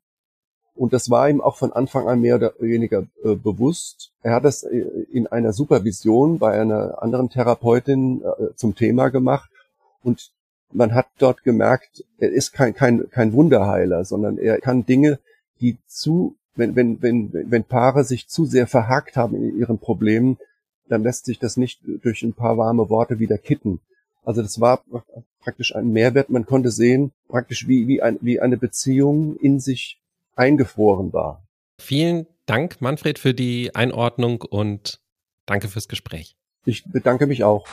Und 0.81 0.95
das 0.95 1.11
war 1.11 1.29
ihm 1.29 1.43
auch 1.43 1.57
von 1.59 1.75
Anfang 1.75 2.09
an 2.09 2.23
mehr 2.23 2.37
oder 2.37 2.55
weniger 2.59 3.07
äh, 3.23 3.35
bewusst. 3.35 4.13
Er 4.23 4.33
hat 4.33 4.47
das 4.47 4.63
äh, 4.63 4.79
in 5.13 5.27
einer 5.27 5.53
Supervision 5.53 6.39
bei 6.39 6.59
einer 6.59 7.03
anderen 7.03 7.29
Therapeutin 7.29 8.23
äh, 8.23 8.55
zum 8.57 8.75
Thema 8.75 9.11
gemacht. 9.11 9.51
Und 10.03 10.33
man 10.73 10.95
hat 10.95 11.09
dort 11.19 11.45
gemerkt, 11.45 12.03
er 12.17 12.33
ist 12.33 12.55
kein, 12.55 12.73
kein, 12.73 13.11
kein 13.11 13.35
Wunderheiler, 13.35 14.07
sondern 14.07 14.39
er 14.39 14.59
kann 14.59 14.87
Dinge, 14.87 15.19
die 15.61 15.77
zu, 15.87 16.37
wenn, 16.55 16.75
wenn, 16.77 17.03
wenn, 17.03 17.31
wenn 17.31 17.65
Paare 17.65 18.03
sich 18.03 18.29
zu 18.29 18.47
sehr 18.47 18.67
verhakt 18.67 19.19
haben 19.19 19.35
in 19.35 19.59
ihren 19.59 19.79
Problemen, 19.79 20.39
dann 20.89 21.03
lässt 21.03 21.27
sich 21.27 21.39
das 21.39 21.59
nicht 21.59 21.83
durch 22.03 22.23
ein 22.23 22.33
paar 22.33 22.57
warme 22.57 22.89
Worte 22.89 23.19
wieder 23.19 23.37
kitten. 23.37 23.81
Also 24.25 24.41
das 24.41 24.63
war 24.63 24.83
praktisch 25.43 25.77
ein 25.77 25.93
Mehrwert. 25.93 26.31
Man 26.31 26.47
konnte 26.47 26.71
sehen, 26.71 27.13
praktisch 27.29 27.69
wie, 27.69 27.87
wie, 27.87 28.01
ein, 28.01 28.17
wie 28.23 28.41
eine 28.41 28.57
Beziehung 28.57 29.37
in 29.37 29.61
sich 29.61 30.01
eingefroren 30.37 31.13
war. 31.13 31.47
Vielen 31.81 32.27
Dank, 32.47 32.81
Manfred, 32.81 33.19
für 33.19 33.35
die 33.35 33.75
Einordnung 33.75 34.43
und 34.43 35.01
danke 35.47 35.69
fürs 35.69 35.89
Gespräch. 35.89 36.37
Ich 36.67 36.85
bedanke 36.85 37.27
mich 37.27 37.45
auch. 37.45 37.67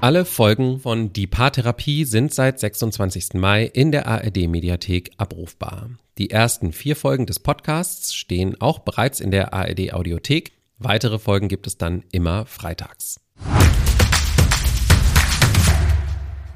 Alle 0.00 0.26
Folgen 0.26 0.80
von 0.80 1.12
Die 1.12 1.26
Paartherapie 1.26 2.04
sind 2.04 2.32
seit 2.34 2.60
26. 2.60 3.34
Mai 3.34 3.64
in 3.64 3.92
der 3.92 4.06
ARD 4.06 4.46
Mediathek 4.46 5.12
abrufbar. 5.16 5.90
Die 6.18 6.30
ersten 6.30 6.72
vier 6.72 6.96
Folgen 6.96 7.26
des 7.26 7.40
Podcasts 7.40 8.14
stehen 8.14 8.60
auch 8.60 8.80
bereits 8.80 9.20
in 9.20 9.30
der 9.30 9.54
ARD 9.54 9.94
Audiothek. 9.94 10.52
Weitere 10.78 11.18
Folgen 11.18 11.48
gibt 11.48 11.66
es 11.66 11.78
dann 11.78 12.04
immer 12.12 12.44
freitags. 12.44 13.20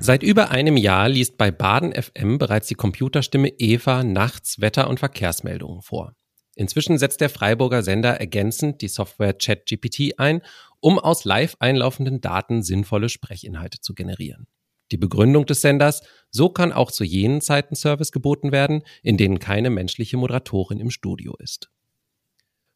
Seit 0.02 0.22
über 0.22 0.50
einem 0.50 0.78
Jahr 0.78 1.10
liest 1.10 1.36
bei 1.36 1.50
Baden 1.50 1.92
FM 1.92 2.38
bereits 2.38 2.68
die 2.68 2.74
Computerstimme 2.74 3.48
Eva 3.58 4.02
nachts 4.02 4.58
Wetter- 4.58 4.88
und 4.88 4.98
Verkehrsmeldungen 4.98 5.82
vor. 5.82 6.14
Inzwischen 6.56 6.96
setzt 6.96 7.20
der 7.20 7.28
Freiburger 7.28 7.82
Sender 7.82 8.18
ergänzend 8.18 8.80
die 8.80 8.88
Software 8.88 9.34
ChatGPT 9.34 10.18
ein, 10.18 10.40
um 10.80 10.98
aus 10.98 11.26
live 11.26 11.54
einlaufenden 11.60 12.22
Daten 12.22 12.62
sinnvolle 12.62 13.10
Sprechinhalte 13.10 13.80
zu 13.80 13.92
generieren. 13.92 14.46
Die 14.90 14.96
Begründung 14.96 15.44
des 15.44 15.60
Senders, 15.60 16.02
so 16.30 16.48
kann 16.48 16.72
auch 16.72 16.90
zu 16.90 17.04
jenen 17.04 17.42
Zeiten 17.42 17.74
Service 17.74 18.10
geboten 18.10 18.52
werden, 18.52 18.82
in 19.02 19.18
denen 19.18 19.38
keine 19.38 19.68
menschliche 19.68 20.16
Moderatorin 20.16 20.80
im 20.80 20.90
Studio 20.90 21.36
ist. 21.38 21.70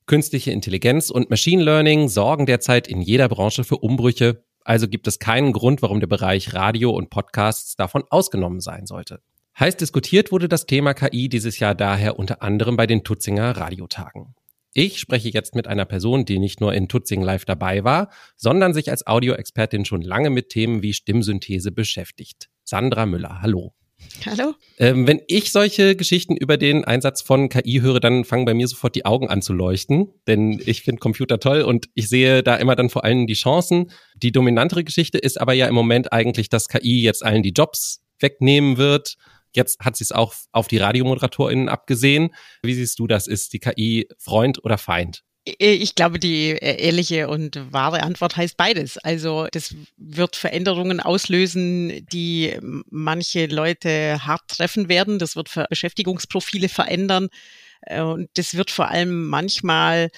Künstliche 0.04 0.50
Intelligenz 0.50 1.08
und 1.08 1.30
Machine 1.30 1.64
Learning 1.64 2.10
sorgen 2.10 2.44
derzeit 2.44 2.86
in 2.86 3.00
jeder 3.00 3.30
Branche 3.30 3.64
für 3.64 3.78
Umbrüche, 3.78 4.44
also 4.64 4.88
gibt 4.88 5.06
es 5.06 5.18
keinen 5.18 5.52
Grund, 5.52 5.82
warum 5.82 6.00
der 6.00 6.06
Bereich 6.06 6.54
Radio 6.54 6.90
und 6.90 7.10
Podcasts 7.10 7.76
davon 7.76 8.02
ausgenommen 8.10 8.60
sein 8.60 8.86
sollte. 8.86 9.20
Heiß 9.58 9.76
diskutiert 9.76 10.32
wurde 10.32 10.48
das 10.48 10.66
Thema 10.66 10.94
KI 10.94 11.28
dieses 11.28 11.60
Jahr 11.60 11.74
daher 11.74 12.18
unter 12.18 12.42
anderem 12.42 12.76
bei 12.76 12.86
den 12.86 13.04
Tutzinger 13.04 13.56
Radiotagen. 13.56 14.34
Ich 14.72 14.98
spreche 14.98 15.28
jetzt 15.28 15.54
mit 15.54 15.68
einer 15.68 15.84
Person, 15.84 16.24
die 16.24 16.40
nicht 16.40 16.60
nur 16.60 16.74
in 16.74 16.88
Tutzing 16.88 17.22
live 17.22 17.44
dabei 17.44 17.84
war, 17.84 18.10
sondern 18.36 18.74
sich 18.74 18.90
als 18.90 19.06
Audioexpertin 19.06 19.84
schon 19.84 20.02
lange 20.02 20.30
mit 20.30 20.48
Themen 20.48 20.82
wie 20.82 20.92
Stimmsynthese 20.92 21.70
beschäftigt. 21.70 22.48
Sandra 22.64 23.06
Müller, 23.06 23.40
hallo. 23.40 23.74
Hallo. 24.26 24.54
Ähm, 24.78 25.06
wenn 25.06 25.20
ich 25.28 25.52
solche 25.52 25.96
Geschichten 25.96 26.36
über 26.36 26.56
den 26.56 26.84
Einsatz 26.84 27.20
von 27.20 27.48
KI 27.48 27.80
höre, 27.80 28.00
dann 28.00 28.24
fangen 28.24 28.44
bei 28.44 28.54
mir 28.54 28.66
sofort 28.66 28.94
die 28.94 29.04
Augen 29.04 29.28
an 29.28 29.42
zu 29.42 29.52
leuchten, 29.52 30.08
denn 30.26 30.60
ich 30.64 30.82
finde 30.82 31.00
Computer 31.00 31.38
toll 31.38 31.62
und 31.62 31.88
ich 31.94 32.08
sehe 32.08 32.42
da 32.42 32.56
immer 32.56 32.74
dann 32.74 32.90
vor 32.90 33.04
allem 33.04 33.26
die 33.26 33.34
Chancen. 33.34 33.90
Die 34.16 34.32
dominantere 34.32 34.84
Geschichte 34.84 35.18
ist 35.18 35.40
aber 35.40 35.52
ja 35.52 35.66
im 35.66 35.74
Moment 35.74 36.12
eigentlich, 36.12 36.48
dass 36.48 36.68
KI 36.68 37.02
jetzt 37.02 37.24
allen 37.24 37.42
die 37.42 37.52
Jobs 37.52 38.02
wegnehmen 38.18 38.78
wird. 38.78 39.16
Jetzt 39.54 39.80
hat 39.80 39.96
sie 39.96 40.04
es 40.04 40.12
auch 40.12 40.34
auf 40.52 40.68
die 40.68 40.78
RadiomoderatorInnen 40.78 41.68
abgesehen. 41.68 42.30
Wie 42.62 42.74
siehst 42.74 42.98
du 42.98 43.06
das? 43.06 43.26
Ist 43.26 43.52
die 43.52 43.60
KI 43.60 44.08
Freund 44.18 44.64
oder 44.64 44.78
Feind? 44.78 45.22
Äh, 45.44 45.72
ich 45.74 45.94
glaube, 45.94 46.18
die 46.18 46.50
äh, 46.50 46.82
ehrliche 46.82 47.28
und 47.28 47.72
wahre 47.72 48.02
Antwort 48.02 48.36
heißt 48.36 48.56
beides. 48.56 48.98
Also 48.98 49.46
das 49.52 49.74
wird 49.96 50.36
Veränderungen 50.36 51.00
auslösen, 51.00 52.06
die 52.12 52.56
manche 52.90 53.46
Leute 53.46 54.26
hart 54.26 54.48
treffen 54.48 54.88
werden. 54.88 55.18
Das 55.18 55.36
wird 55.36 55.50
Beschäftigungsprofile 55.68 56.68
verändern. 56.68 57.28
Äh, 57.82 58.02
und 58.02 58.30
das 58.34 58.54
wird 58.54 58.70
vor 58.70 58.88
allem 58.88 59.28
manchmal 59.28 60.10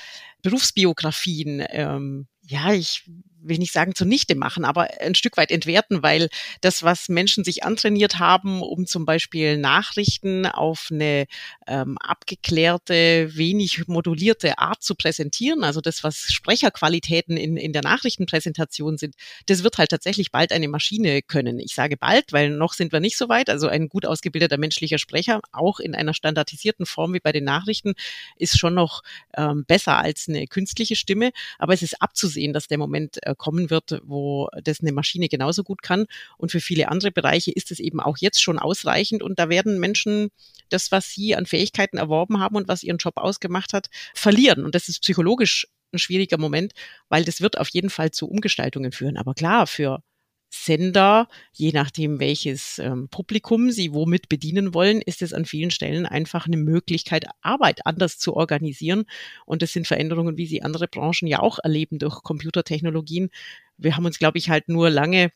Berufsbiografien, 0.43 1.65
ähm, 1.71 2.27
ja, 2.43 2.73
ich 2.73 3.05
will 3.49 3.59
nicht 3.59 3.73
sagen 3.73 3.95
zunichte 3.95 4.35
machen, 4.35 4.65
aber 4.65 4.89
ein 5.01 5.15
Stück 5.15 5.37
weit 5.37 5.51
entwerten, 5.51 6.03
weil 6.03 6.29
das, 6.61 6.83
was 6.83 7.09
Menschen 7.09 7.45
sich 7.45 7.65
antrainiert 7.65 8.19
haben, 8.19 8.63
um 8.63 8.87
zum 8.87 9.05
Beispiel 9.05 9.57
Nachrichten 9.59 10.47
auf 10.47 10.89
eine 10.91 11.27
ähm, 11.67 11.97
abgeklärte, 11.99 13.37
wenig 13.37 13.87
modulierte 13.89 14.59
Art 14.59 14.83
zu 14.83 14.95
präsentieren, 14.95 15.65
also 15.65 15.81
das, 15.81 16.03
was 16.05 16.27
Sprecherqualitäten 16.33 17.37
in, 17.37 17.57
in 17.57 17.73
der 17.73 17.83
Nachrichtenpräsentation 17.83 18.99
sind, 18.99 19.15
das 19.47 19.63
wird 19.63 19.79
halt 19.79 19.91
tatsächlich 19.91 20.33
bald 20.33 20.53
eine 20.53 20.69
Maschine 20.69 21.23
können. 21.23 21.59
Ich 21.59 21.75
sage 21.75 21.97
bald, 21.97 22.33
weil 22.33 22.51
noch 22.51 22.73
sind 22.73 22.93
wir 22.93 23.01
nicht 23.01 23.17
so 23.17 23.29
weit. 23.29 23.51
Also 23.51 23.69
ein 23.69 23.89
gut 23.89 24.07
ausgebildeter 24.07 24.59
menschlicher 24.59 24.99
Sprecher, 24.99 25.41
auch 25.53 25.81
in 25.81 25.95
einer 25.95 26.15
standardisierten 26.15 26.87
Form 26.87 27.15
wie 27.15 27.21
bei 27.21 27.33
den 27.33 27.45
Nachrichten, 27.45 27.95
ist 28.37 28.59
schon 28.59 28.75
noch 28.75 29.03
ähm, 29.37 29.65
besser 29.67 29.99
als 29.99 30.27
eine 30.29 30.47
künstliche 30.47 30.97
Stimme. 30.97 31.31
Aber 31.59 31.75
es 31.75 31.83
ist 31.83 32.01
abzusehen, 32.03 32.53
dass 32.53 32.69
der 32.69 32.79
Moment 32.79 33.19
äh, 33.23 33.35
kommen 33.37 33.71
wird, 33.71 34.01
wo 34.05 34.49
das 34.63 34.81
eine 34.81 34.93
Maschine 34.93 35.29
genauso 35.29 35.63
gut 35.63 35.83
kann. 35.83 36.07
Und 36.37 36.51
für 36.51 36.61
viele 36.61 36.89
andere 36.89 37.13
Bereiche 37.13 37.53
ist 37.53 37.71
es 37.71 37.81
eben 37.81 38.01
auch 38.01 38.17
jetzt 38.19 38.43
schon 38.43 38.59
ausreichend. 38.59 39.23
Und 39.23 39.39
da 39.39 39.49
werden 39.49 39.79
Menschen 39.79 40.31
das, 40.69 40.91
was 40.93 41.11
sie 41.11 41.37
an 41.37 41.47
Fähigkeiten 41.47 41.99
erworben 41.99 42.41
haben 42.41 42.57
und 42.57 42.69
was 42.69 42.83
ihren 42.83 42.99
Job 42.99 43.17
ausgemacht 43.17 43.73
hat, 43.73 43.89
verlieren. 44.15 44.65
Und 44.65 44.75
das 44.75 44.89
ist 44.89 45.03
psychologisch 45.03 45.67
ein 45.93 45.99
schwieriger 45.99 46.39
Moment, 46.39 46.73
weil 47.09 47.25
das 47.25 47.41
wird 47.41 47.59
auf 47.59 47.69
jeden 47.69 47.91
Fall 47.91 48.11
zu 48.11 48.29
Umgestaltungen 48.29 48.93
führen. 48.93 49.17
Aber 49.17 49.35
klar, 49.35 49.67
für 49.67 50.03
Sender, 50.49 51.29
je 51.53 51.73
nachdem 51.73 52.21
welches 52.21 52.79
ähm, 52.79 53.09
Publikum 53.09 53.71
sie 53.71 53.93
womit 53.93 54.29
bedienen 54.29 54.75
wollen, 54.75 55.01
ist 55.01 55.23
es 55.23 55.33
an 55.33 55.45
vielen 55.45 55.71
Stellen 55.71 56.07
einfach 56.07 56.47
eine 56.47 56.57
Möglichkeit, 56.57 57.27
Arbeit 57.43 57.85
anders 57.85 58.19
zu 58.19 58.35
organisieren. 58.35 59.05
Und 59.45 59.63
das 59.63 59.73
sind 59.73 59.87
Veränderungen, 59.87 60.37
wie 60.37 60.47
sie 60.47 60.63
andere 60.63 60.89
Branchen 60.89 61.27
ja 61.27 61.41
auch 61.41 61.59
erleben 61.63 61.99
durch 61.99 62.23
Computertechnologien. 62.23 63.31
Wir 63.77 63.97
haben 63.97 64.07
uns, 64.07 64.19
glaube 64.19 64.39
ich, 64.39 64.51
halt 64.51 64.69
nur 64.69 64.91
lange 64.91 65.31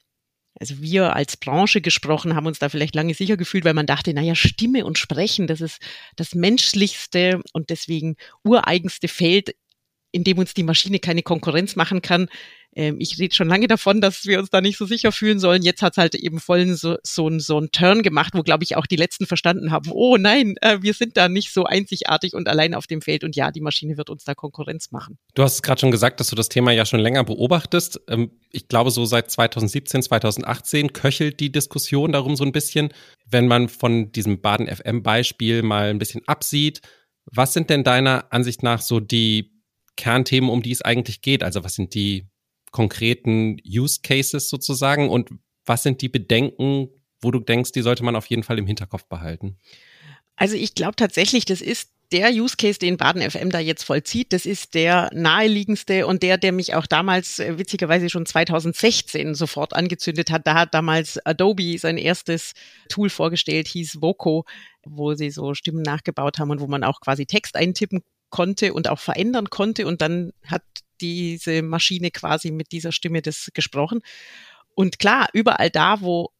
also 0.59 0.81
wir 0.81 1.15
als 1.15 1.37
Branche 1.37 1.81
gesprochen, 1.81 2.35
haben 2.35 2.47
uns 2.47 2.59
da 2.59 2.69
vielleicht 2.69 2.95
lange 2.95 3.15
sicher 3.15 3.37
gefühlt, 3.37 3.65
weil 3.65 3.75
man 3.75 3.87
dachte, 3.87 4.13
naja, 4.13 4.35
Stimme 4.35 4.85
und 4.85 4.99
Sprechen, 4.99 5.47
das 5.47 5.61
ist 5.61 5.81
das 6.17 6.35
menschlichste 6.35 7.41
und 7.53 7.71
deswegen 7.71 8.17
ureigenste 8.43 9.09
Feld, 9.09 9.55
in 10.13 10.25
dem 10.25 10.39
uns 10.39 10.55
die 10.55 10.65
Maschine 10.65 10.99
keine 10.99 11.23
Konkurrenz 11.23 11.77
machen 11.77 12.03
kann. 12.03 12.29
Ähm, 12.77 12.97
ich 13.01 13.19
rede 13.19 13.35
schon 13.35 13.49
lange 13.49 13.67
davon, 13.67 14.01
dass 14.01 14.27
wir 14.27 14.39
uns 14.39 14.51
da 14.51 14.61
nicht 14.61 14.79
so 14.79 14.87
sicher 14.87 15.11
fühlen 15.11 15.41
sollen. 15.41 15.63
Jetzt 15.63 15.83
hat 15.83 15.95
es 15.95 15.99
halt 15.99 16.15
eben 16.15 16.39
voll 16.39 16.67
so, 16.75 16.97
so, 17.03 17.31
so 17.39 17.57
einen 17.57 17.73
Turn 17.73 18.03
gemacht, 18.03 18.35
wo, 18.35 18.43
glaube 18.43 18.63
ich, 18.63 18.77
auch 18.77 18.87
die 18.87 18.97
Letzten 18.97 19.27
verstanden 19.27 19.73
haben, 19.73 19.91
oh 19.91 20.17
nein, 20.17 20.55
äh, 20.61 20.79
wir 20.81 20.95
sind 20.95 21.17
da 21.17 21.29
nicht 21.29 21.53
so 21.53 21.65
einzigartig 21.65 22.35
und 22.35 22.49
allein 22.49 22.75
auf 22.75 22.87
dem 22.87 23.03
Feld. 23.03 23.25
Und 23.25 23.35
ja, 23.35 23.51
die 23.51 23.61
Maschine 23.61 23.97
wird 23.97 24.09
uns 24.09 24.25
da 24.25 24.35
Konkurrenz 24.35 24.93
machen. 24.93 25.19
Du 25.35 25.43
hast 25.43 25.63
gerade 25.63 25.81
schon 25.81 25.91
gesagt, 25.91 26.21
dass 26.21 26.31
du 26.31 26.37
das 26.37 26.49
Thema 26.49 26.71
ja 26.71 26.87
schon 26.87 27.01
länger 27.01 27.25
beobachtest. 27.25 28.01
Ähm, 28.09 28.31
ich 28.51 28.69
glaube, 28.69 28.91
so 28.91 29.05
seit 29.05 29.31
2017, 29.31 30.03
2018 30.03 30.93
köchelt 30.93 31.41
die 31.41 31.51
Diskussion 31.51 32.13
darum 32.13 32.37
so 32.37 32.45
ein 32.45 32.53
bisschen. 32.53 32.91
Wenn 33.27 33.49
man 33.49 33.69
von 33.69 34.13
diesem 34.13 34.41
Baden-FM-Beispiel 34.41 35.63
mal 35.63 35.91
ein 35.91 35.99
bisschen 35.99 36.23
absieht, 36.27 36.81
was 37.27 37.53
sind 37.53 37.71
denn 37.71 37.85
deiner 37.85 38.33
Ansicht 38.33 38.63
nach 38.63 38.81
so 38.81 39.01
die 39.01 39.53
Kernthemen, 39.97 40.51
um 40.51 40.63
die 40.63 40.73
es 40.73 40.83
eigentlich 40.83 41.21
geht? 41.21 41.43
Also 41.43 41.65
was 41.65 41.75
sind 41.75 41.95
die 41.95 42.27
konkreten 42.71 43.57
Use 43.67 44.01
Cases 44.03 44.49
sozusagen 44.49 45.09
und 45.09 45.31
was 45.67 45.83
sind 45.83 46.03
die 46.03 46.09
Bedenken, 46.09 46.89
wo 47.21 47.31
du 47.31 47.41
denkst, 47.41 47.73
die 47.73 47.83
sollte 47.83 48.05
man 48.05 48.17
auf 48.17 48.27
jeden 48.27 48.43
Fall 48.43 48.59
im 48.59 48.67
Hinterkopf 48.67 49.05
behalten? 49.07 49.57
Also 50.37 50.57
ich 50.57 50.75
glaube 50.75 50.97
tatsächlich, 50.97 51.45
das 51.45 51.61
ist 51.61 51.91
der 52.13 52.31
Use 52.31 52.57
Case, 52.57 52.79
den 52.79 52.97
Baden 52.97 53.29
FM 53.29 53.51
da 53.51 53.61
jetzt 53.61 53.85
vollzieht, 53.85 54.33
das 54.33 54.47
ist 54.47 54.75
der 54.75 55.11
naheliegendste 55.13 56.07
und 56.07 56.23
der, 56.23 56.39
der 56.39 56.51
mich 56.51 56.75
auch 56.75 56.87
damals 56.87 57.39
äh, 57.39 57.57
witzigerweise 57.59 58.11
schon 58.11 58.27
2016 58.27 59.35
sofort 59.35 59.75
angezündet 59.75 60.31
hat. 60.31 60.47
Da 60.47 60.55
hat 60.55 60.75
damals 60.75 61.25
Adobe 61.25 61.79
sein 61.79 61.99
erstes 61.99 62.55
Tool 62.89 63.11
vorgestellt, 63.11 63.69
hieß 63.69 64.01
Voco, 64.01 64.45
wo 64.85 65.15
sie 65.15 65.31
so 65.31 65.55
Stimmen 65.55 65.83
nachgebaut 65.83 66.39
haben 66.39 66.51
und 66.51 66.61
wo 66.61 66.67
man 66.67 66.83
auch 66.83 67.01
quasi 67.01 67.27
Text 67.27 67.55
eintippen 67.55 68.03
konnte 68.31 68.73
und 68.73 68.89
auch 68.89 69.01
verändern 69.01 69.51
konnte 69.51 69.87
und 69.87 70.01
dann 70.03 70.33
hat 70.47 70.63
diese 71.01 71.63
Maschine 71.63 72.11
quasi 72.11 72.51
mit 72.51 72.73
dieser 72.73 72.93
Stimme 72.93 73.23
das 73.23 73.51
gesprochen. 73.55 74.01
Und 74.75 74.99
klar, 74.99 75.29
überall 75.33 75.71
da, 75.71 76.01
wo 76.01 76.31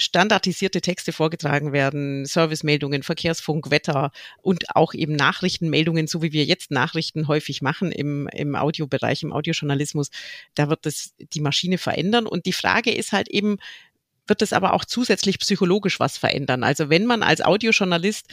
standardisierte 0.00 0.80
Texte 0.80 1.12
vorgetragen 1.12 1.72
werden, 1.72 2.24
Servicemeldungen, 2.24 3.02
Verkehrsfunk, 3.02 3.70
Wetter 3.70 4.12
und 4.40 4.74
auch 4.74 4.94
eben 4.94 5.14
Nachrichtenmeldungen, 5.14 6.06
so 6.06 6.22
wie 6.22 6.32
wir 6.32 6.44
jetzt 6.44 6.70
Nachrichten 6.70 7.28
häufig 7.28 7.60
machen 7.60 7.92
im, 7.92 8.26
im 8.28 8.56
Audiobereich, 8.56 9.22
im 9.22 9.32
Audiojournalismus, 9.32 10.10
da 10.54 10.70
wird 10.70 10.86
das 10.86 11.14
die 11.18 11.40
Maschine 11.40 11.76
verändern. 11.76 12.26
Und 12.26 12.46
die 12.46 12.52
Frage 12.52 12.92
ist 12.92 13.12
halt 13.12 13.28
eben, 13.28 13.58
wird 14.26 14.42
es 14.42 14.52
aber 14.52 14.72
auch 14.72 14.84
zusätzlich 14.84 15.38
psychologisch 15.38 16.00
was 16.00 16.16
verändern? 16.16 16.64
Also 16.64 16.88
wenn 16.88 17.04
man 17.04 17.22
als 17.22 17.42
Audiojournalist 17.42 18.26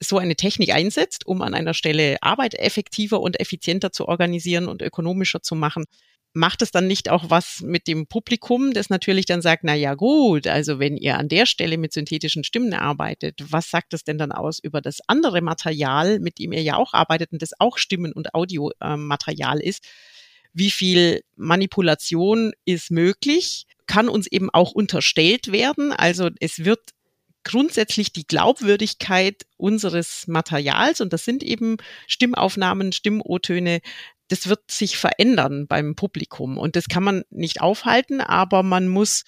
so 0.00 0.18
eine 0.18 0.36
Technik 0.36 0.72
einsetzt, 0.72 1.26
um 1.26 1.42
an 1.42 1.54
einer 1.54 1.74
Stelle 1.74 2.16
Arbeit 2.20 2.54
effektiver 2.54 3.20
und 3.20 3.40
effizienter 3.40 3.92
zu 3.92 4.06
organisieren 4.06 4.68
und 4.68 4.82
ökonomischer 4.82 5.42
zu 5.42 5.54
machen, 5.54 5.84
macht 6.34 6.62
es 6.62 6.70
dann 6.70 6.86
nicht 6.86 7.08
auch 7.08 7.30
was 7.30 7.60
mit 7.62 7.86
dem 7.88 8.06
Publikum, 8.06 8.72
das 8.72 8.90
natürlich 8.90 9.26
dann 9.26 9.42
sagt, 9.42 9.64
na 9.64 9.74
ja, 9.74 9.94
gut, 9.94 10.46
also 10.46 10.78
wenn 10.78 10.96
ihr 10.96 11.18
an 11.18 11.28
der 11.28 11.46
Stelle 11.46 11.78
mit 11.78 11.92
synthetischen 11.92 12.44
Stimmen 12.44 12.74
arbeitet, 12.74 13.40
was 13.50 13.70
sagt 13.70 13.92
das 13.92 14.04
denn 14.04 14.18
dann 14.18 14.32
aus 14.32 14.58
über 14.58 14.80
das 14.80 14.98
andere 15.06 15.40
Material, 15.40 16.20
mit 16.20 16.38
dem 16.38 16.52
ihr 16.52 16.62
ja 16.62 16.76
auch 16.76 16.92
arbeitet 16.94 17.32
und 17.32 17.42
das 17.42 17.58
auch 17.58 17.78
Stimmen 17.78 18.12
und 18.12 18.34
Audiomaterial 18.34 19.60
ist? 19.60 19.84
Wie 20.52 20.70
viel 20.70 21.22
Manipulation 21.36 22.52
ist 22.64 22.90
möglich? 22.90 23.64
Kann 23.86 24.08
uns 24.08 24.26
eben 24.26 24.50
auch 24.50 24.72
unterstellt 24.72 25.52
werden. 25.52 25.92
Also 25.92 26.30
es 26.40 26.64
wird 26.64 26.80
grundsätzlich 27.48 28.12
die 28.12 28.26
Glaubwürdigkeit 28.26 29.46
unseres 29.56 30.26
Materials, 30.28 31.00
und 31.00 31.12
das 31.12 31.24
sind 31.24 31.42
eben 31.42 31.78
Stimmaufnahmen, 32.06 32.92
Stimm-O-Töne, 32.92 33.80
das 34.28 34.48
wird 34.48 34.70
sich 34.70 34.98
verändern 34.98 35.66
beim 35.66 35.96
Publikum. 35.96 36.58
Und 36.58 36.76
das 36.76 36.88
kann 36.88 37.02
man 37.02 37.22
nicht 37.30 37.60
aufhalten, 37.60 38.20
aber 38.20 38.62
man 38.62 38.86
muss 38.86 39.24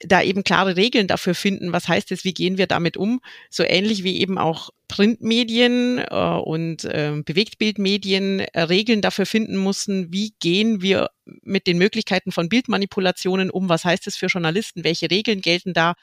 da 0.00 0.22
eben 0.22 0.44
klare 0.44 0.76
Regeln 0.76 1.06
dafür 1.06 1.34
finden, 1.34 1.72
was 1.72 1.88
heißt 1.88 2.12
es, 2.12 2.24
wie 2.24 2.34
gehen 2.34 2.58
wir 2.58 2.66
damit 2.66 2.96
um, 2.96 3.20
so 3.50 3.64
ähnlich 3.64 4.04
wie 4.04 4.20
eben 4.20 4.38
auch 4.38 4.70
Printmedien 4.88 5.98
äh, 5.98 6.14
und 6.14 6.84
äh, 6.84 7.22
Bewegtbildmedien 7.24 8.40
äh, 8.40 8.60
Regeln 8.62 9.00
dafür 9.00 9.26
finden 9.26 9.56
mussten, 9.56 10.12
wie 10.12 10.34
gehen 10.38 10.82
wir 10.82 11.10
mit 11.42 11.66
den 11.66 11.78
Möglichkeiten 11.78 12.30
von 12.30 12.48
Bildmanipulationen 12.48 13.50
um, 13.50 13.68
was 13.68 13.84
heißt 13.84 14.06
es 14.06 14.16
für 14.16 14.26
Journalisten, 14.26 14.84
welche 14.84 15.10
Regeln 15.10 15.40
gelten 15.40 15.72
da, 15.72 15.94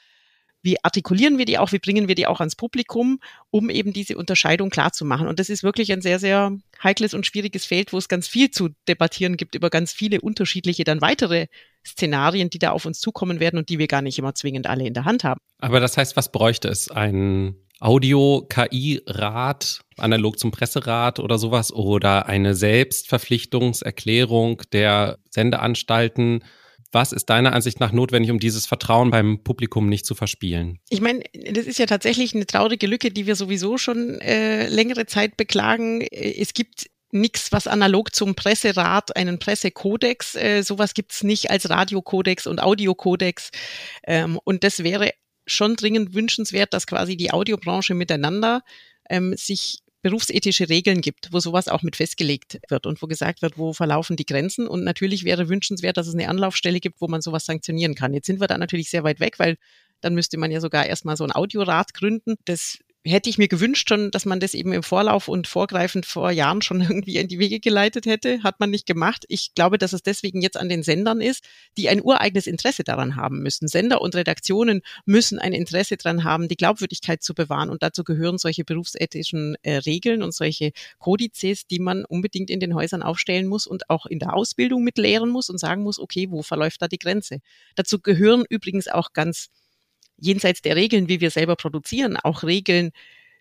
wie 0.64 0.82
artikulieren 0.82 1.38
wir 1.38 1.44
die 1.44 1.58
auch, 1.58 1.70
wie 1.72 1.78
bringen 1.78 2.08
wir 2.08 2.14
die 2.14 2.26
auch 2.26 2.40
ans 2.40 2.56
Publikum, 2.56 3.20
um 3.50 3.68
eben 3.68 3.92
diese 3.92 4.16
Unterscheidung 4.16 4.70
klar 4.70 4.92
zu 4.92 5.04
machen. 5.04 5.28
Und 5.28 5.38
das 5.38 5.50
ist 5.50 5.62
wirklich 5.62 5.92
ein 5.92 6.00
sehr, 6.00 6.18
sehr 6.18 6.56
heikles 6.82 7.12
und 7.12 7.26
schwieriges 7.26 7.66
Feld, 7.66 7.92
wo 7.92 7.98
es 7.98 8.08
ganz 8.08 8.26
viel 8.26 8.50
zu 8.50 8.70
debattieren 8.88 9.36
gibt 9.36 9.54
über 9.54 9.68
ganz 9.68 9.92
viele 9.92 10.22
unterschiedliche 10.22 10.84
dann 10.84 11.02
weitere 11.02 11.48
Szenarien, 11.86 12.48
die 12.48 12.58
da 12.58 12.70
auf 12.70 12.86
uns 12.86 12.98
zukommen 12.98 13.40
werden 13.40 13.58
und 13.58 13.68
die 13.68 13.78
wir 13.78 13.88
gar 13.88 14.00
nicht 14.00 14.18
immer 14.18 14.34
zwingend 14.34 14.66
alle 14.66 14.86
in 14.86 14.94
der 14.94 15.04
Hand 15.04 15.22
haben. 15.22 15.38
Aber 15.58 15.80
das 15.80 15.98
heißt, 15.98 16.16
was 16.16 16.32
bräuchte 16.32 16.68
es? 16.68 16.90
Ein 16.90 17.56
Audio-KI-Rat, 17.80 19.80
analog 19.98 20.38
zum 20.38 20.50
Presserat 20.50 21.20
oder 21.20 21.38
sowas 21.38 21.72
oder 21.72 22.26
eine 22.26 22.54
Selbstverpflichtungserklärung 22.54 24.62
der 24.72 25.18
Sendeanstalten? 25.28 26.42
Was 26.94 27.12
ist 27.12 27.26
deiner 27.26 27.52
Ansicht 27.52 27.80
nach 27.80 27.90
notwendig, 27.90 28.30
um 28.30 28.38
dieses 28.38 28.66
Vertrauen 28.66 29.10
beim 29.10 29.42
Publikum 29.42 29.88
nicht 29.88 30.06
zu 30.06 30.14
verspielen? 30.14 30.78
Ich 30.88 31.00
meine, 31.00 31.24
das 31.32 31.66
ist 31.66 31.78
ja 31.80 31.86
tatsächlich 31.86 32.34
eine 32.34 32.46
traurige 32.46 32.86
Lücke, 32.86 33.10
die 33.10 33.26
wir 33.26 33.34
sowieso 33.34 33.78
schon 33.78 34.20
äh, 34.20 34.68
längere 34.68 35.06
Zeit 35.06 35.36
beklagen. 35.36 36.02
Es 36.02 36.54
gibt 36.54 36.88
nichts, 37.10 37.52
was 37.52 37.66
analog 37.66 38.14
zum 38.14 38.34
Presserat, 38.34 39.16
einen 39.16 39.38
Pressekodex, 39.38 40.36
äh, 40.36 40.62
sowas 40.62 40.94
gibt's 40.94 41.22
nicht 41.22 41.50
als 41.50 41.68
Radiokodex 41.68 42.46
und 42.46 42.62
Audiokodex. 42.62 43.50
Ähm, 44.04 44.38
und 44.44 44.62
das 44.62 44.84
wäre 44.84 45.10
schon 45.46 45.76
dringend 45.76 46.14
wünschenswert, 46.14 46.74
dass 46.74 46.86
quasi 46.86 47.16
die 47.16 47.32
Audiobranche 47.32 47.94
miteinander 47.94 48.62
ähm, 49.10 49.34
sich 49.36 49.83
berufsethische 50.04 50.68
Regeln 50.68 51.00
gibt, 51.00 51.32
wo 51.32 51.40
sowas 51.40 51.66
auch 51.66 51.80
mit 51.80 51.96
festgelegt 51.96 52.60
wird 52.68 52.84
und 52.84 53.00
wo 53.00 53.06
gesagt 53.06 53.40
wird, 53.40 53.56
wo 53.56 53.72
verlaufen 53.72 54.16
die 54.16 54.26
Grenzen. 54.26 54.68
Und 54.68 54.84
natürlich 54.84 55.24
wäre 55.24 55.48
wünschenswert, 55.48 55.96
dass 55.96 56.06
es 56.06 56.12
eine 56.12 56.28
Anlaufstelle 56.28 56.78
gibt, 56.78 57.00
wo 57.00 57.08
man 57.08 57.22
sowas 57.22 57.46
sanktionieren 57.46 57.94
kann. 57.94 58.12
Jetzt 58.12 58.26
sind 58.26 58.38
wir 58.38 58.46
da 58.46 58.58
natürlich 58.58 58.90
sehr 58.90 59.02
weit 59.02 59.18
weg, 59.18 59.38
weil 59.38 59.56
dann 60.02 60.14
müsste 60.14 60.36
man 60.36 60.50
ja 60.50 60.60
sogar 60.60 60.84
erstmal 60.84 61.16
so 61.16 61.24
ein 61.24 61.32
Audiorat 61.32 61.94
gründen. 61.94 62.34
Das 62.44 62.80
hätte 63.04 63.28
ich 63.28 63.38
mir 63.38 63.48
gewünscht 63.48 63.88
schon, 63.88 64.10
dass 64.10 64.24
man 64.24 64.40
das 64.40 64.54
eben 64.54 64.72
im 64.72 64.82
Vorlauf 64.82 65.28
und 65.28 65.46
vorgreifend 65.46 66.06
vor 66.06 66.30
Jahren 66.30 66.62
schon 66.62 66.80
irgendwie 66.80 67.16
in 67.16 67.28
die 67.28 67.38
Wege 67.38 67.60
geleitet 67.60 68.06
hätte. 68.06 68.42
Hat 68.42 68.60
man 68.60 68.70
nicht 68.70 68.86
gemacht. 68.86 69.24
Ich 69.28 69.54
glaube, 69.54 69.78
dass 69.78 69.92
es 69.92 70.02
deswegen 70.02 70.40
jetzt 70.40 70.56
an 70.56 70.68
den 70.68 70.82
Sendern 70.82 71.20
ist, 71.20 71.44
die 71.76 71.88
ein 71.88 72.02
ureigenes 72.02 72.46
Interesse 72.46 72.82
daran 72.82 73.16
haben 73.16 73.40
müssen. 73.40 73.68
Sender 73.68 74.00
und 74.00 74.14
Redaktionen 74.14 74.80
müssen 75.04 75.38
ein 75.38 75.52
Interesse 75.52 75.96
daran 75.96 76.24
haben, 76.24 76.48
die 76.48 76.56
Glaubwürdigkeit 76.56 77.22
zu 77.22 77.34
bewahren. 77.34 77.70
Und 77.70 77.82
dazu 77.82 78.04
gehören 78.04 78.38
solche 78.38 78.64
berufsethischen 78.64 79.56
äh, 79.62 79.76
Regeln 79.76 80.22
und 80.22 80.34
solche 80.34 80.72
Kodizes, 80.98 81.66
die 81.66 81.78
man 81.78 82.04
unbedingt 82.04 82.50
in 82.50 82.60
den 82.60 82.74
Häusern 82.74 83.02
aufstellen 83.02 83.46
muss 83.46 83.66
und 83.66 83.90
auch 83.90 84.06
in 84.06 84.18
der 84.18 84.34
Ausbildung 84.34 84.82
mitlehren 84.82 85.28
muss 85.28 85.50
und 85.50 85.58
sagen 85.58 85.82
muss, 85.82 85.98
okay, 85.98 86.30
wo 86.30 86.42
verläuft 86.42 86.80
da 86.80 86.88
die 86.88 86.98
Grenze? 86.98 87.40
Dazu 87.74 88.00
gehören 88.00 88.44
übrigens 88.48 88.88
auch 88.88 89.12
ganz 89.12 89.50
jenseits 90.18 90.62
der 90.62 90.76
Regeln, 90.76 91.08
wie 91.08 91.20
wir 91.20 91.30
selber 91.30 91.56
produzieren, 91.56 92.16
auch 92.16 92.42
Regeln, 92.42 92.90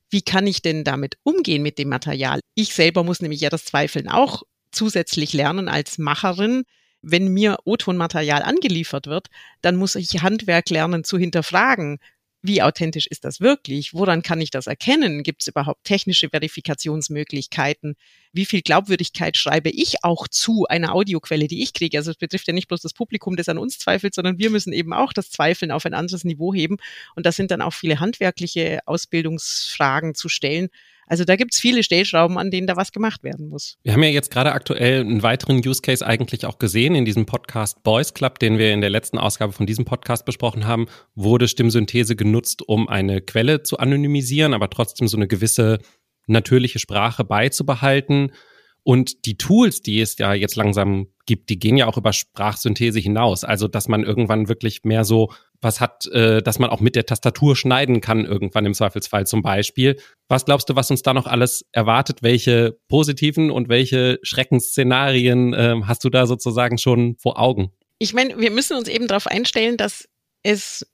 wie 0.09 0.21
kann 0.21 0.47
ich 0.47 0.61
denn 0.61 0.83
damit 0.83 1.17
umgehen 1.23 1.63
mit 1.63 1.79
dem 1.79 1.89
Material? 1.89 2.39
Ich 2.55 2.73
selber 2.73 3.03
muss 3.03 3.21
nämlich 3.21 3.41
ja 3.41 3.49
das 3.49 3.65
Zweifeln 3.65 4.07
auch 4.07 4.43
zusätzlich 4.71 5.33
lernen 5.33 5.67
als 5.69 5.97
Macherin. 5.97 6.63
Wenn 7.01 7.27
mir 7.29 7.57
O-Ton-Material 7.65 8.43
angeliefert 8.43 9.07
wird, 9.07 9.27
dann 9.61 9.75
muss 9.75 9.95
ich 9.95 10.21
Handwerk 10.21 10.69
lernen 10.69 11.03
zu 11.03 11.17
hinterfragen 11.17 11.99
wie 12.43 12.61
authentisch 12.61 13.07
ist 13.07 13.23
das 13.23 13.39
wirklich? 13.39 13.93
Woran 13.93 14.21
kann 14.21 14.41
ich 14.41 14.51
das 14.51 14.67
erkennen? 14.67 15.23
Gibt 15.23 15.41
es 15.41 15.47
überhaupt 15.47 15.85
technische 15.85 16.29
Verifikationsmöglichkeiten? 16.29 17.95
Wie 18.33 18.45
viel 18.45 18.61
Glaubwürdigkeit 18.61 19.37
schreibe 19.37 19.69
ich 19.69 20.03
auch 20.03 20.27
zu 20.27 20.65
einer 20.67 20.93
Audioquelle, 20.93 21.47
die 21.47 21.63
ich 21.63 21.73
kriege? 21.73 21.97
Also 21.97 22.11
es 22.11 22.17
betrifft 22.17 22.47
ja 22.47 22.53
nicht 22.53 22.67
bloß 22.67 22.81
das 22.81 22.91
Publikum, 22.91 23.37
das 23.37 23.47
an 23.47 23.57
uns 23.57 23.79
zweifelt, 23.79 24.13
sondern 24.13 24.39
wir 24.39 24.49
müssen 24.49 24.73
eben 24.73 24.91
auch 24.91 25.13
das 25.13 25.31
Zweifeln 25.31 25.71
auf 25.71 25.85
ein 25.85 25.93
anderes 25.93 26.25
Niveau 26.25 26.53
heben. 26.53 26.77
Und 27.15 27.25
das 27.25 27.37
sind 27.37 27.49
dann 27.49 27.61
auch 27.61 27.73
viele 27.73 28.01
handwerkliche 28.01 28.81
Ausbildungsfragen 28.85 30.13
zu 30.13 30.27
stellen. 30.27 30.69
Also 31.13 31.25
da 31.25 31.35
gibt's 31.35 31.59
viele 31.59 31.83
Stellschrauben, 31.83 32.39
an 32.39 32.49
denen 32.49 32.65
da 32.65 32.75
was 32.75 32.91
gemacht 32.91 33.23
werden 33.23 33.47
muss. 33.47 33.77
Wir 33.83 33.93
haben 33.93 34.01
ja 34.01 34.09
jetzt 34.09 34.31
gerade 34.31 34.51
aktuell 34.51 35.01
einen 35.01 35.21
weiteren 35.21 35.57
Use 35.57 35.79
Case 35.79 36.03
eigentlich 36.03 36.47
auch 36.47 36.57
gesehen 36.57 36.95
in 36.95 37.05
diesem 37.05 37.27
Podcast 37.27 37.83
Boys 37.83 38.15
Club, 38.15 38.39
den 38.39 38.57
wir 38.57 38.73
in 38.73 38.81
der 38.81 38.89
letzten 38.89 39.19
Ausgabe 39.19 39.53
von 39.53 39.67
diesem 39.67 39.85
Podcast 39.85 40.25
besprochen 40.25 40.65
haben, 40.65 40.87
wurde 41.13 41.47
Stimmsynthese 41.47 42.15
genutzt, 42.15 42.67
um 42.67 42.89
eine 42.89 43.21
Quelle 43.21 43.61
zu 43.61 43.77
anonymisieren, 43.77 44.55
aber 44.55 44.71
trotzdem 44.71 45.07
so 45.07 45.15
eine 45.15 45.27
gewisse 45.27 45.77
natürliche 46.25 46.79
Sprache 46.79 47.23
beizubehalten. 47.23 48.31
Und 48.81 49.27
die 49.27 49.37
Tools, 49.37 49.83
die 49.83 50.01
es 50.01 50.17
ja 50.17 50.33
jetzt 50.33 50.55
langsam 50.55 51.09
gibt, 51.27 51.51
die 51.51 51.59
gehen 51.59 51.77
ja 51.77 51.85
auch 51.85 51.97
über 51.97 52.11
Sprachsynthese 52.11 52.97
hinaus. 52.97 53.43
Also, 53.43 53.67
dass 53.67 53.87
man 53.87 54.03
irgendwann 54.03 54.49
wirklich 54.49 54.83
mehr 54.83 55.05
so 55.05 55.31
was 55.63 55.79
hat, 55.79 56.05
äh, 56.07 56.41
dass 56.41 56.59
man 56.59 56.69
auch 56.69 56.79
mit 56.79 56.95
der 56.95 57.05
Tastatur 57.05 57.55
schneiden 57.55 58.01
kann, 58.01 58.25
irgendwann 58.25 58.65
im 58.65 58.73
Zweifelsfall 58.73 59.25
zum 59.27 59.41
Beispiel. 59.41 59.99
Was 60.27 60.45
glaubst 60.45 60.69
du, 60.69 60.75
was 60.75 60.91
uns 60.91 61.01
da 61.01 61.13
noch 61.13 61.27
alles 61.27 61.65
erwartet? 61.71 62.21
Welche 62.21 62.77
positiven 62.87 63.51
und 63.51 63.69
welche 63.69 64.19
Schreckensszenarien 64.23 65.53
äh, 65.53 65.75
hast 65.85 66.03
du 66.03 66.09
da 66.09 66.25
sozusagen 66.25 66.77
schon 66.77 67.15
vor 67.17 67.39
Augen? 67.39 67.71
Ich 67.99 68.13
meine, 68.13 68.37
wir 68.37 68.51
müssen 68.51 68.77
uns 68.77 68.87
eben 68.87 69.07
darauf 69.07 69.27
einstellen, 69.27 69.77
dass 69.77 70.07
es 70.43 70.85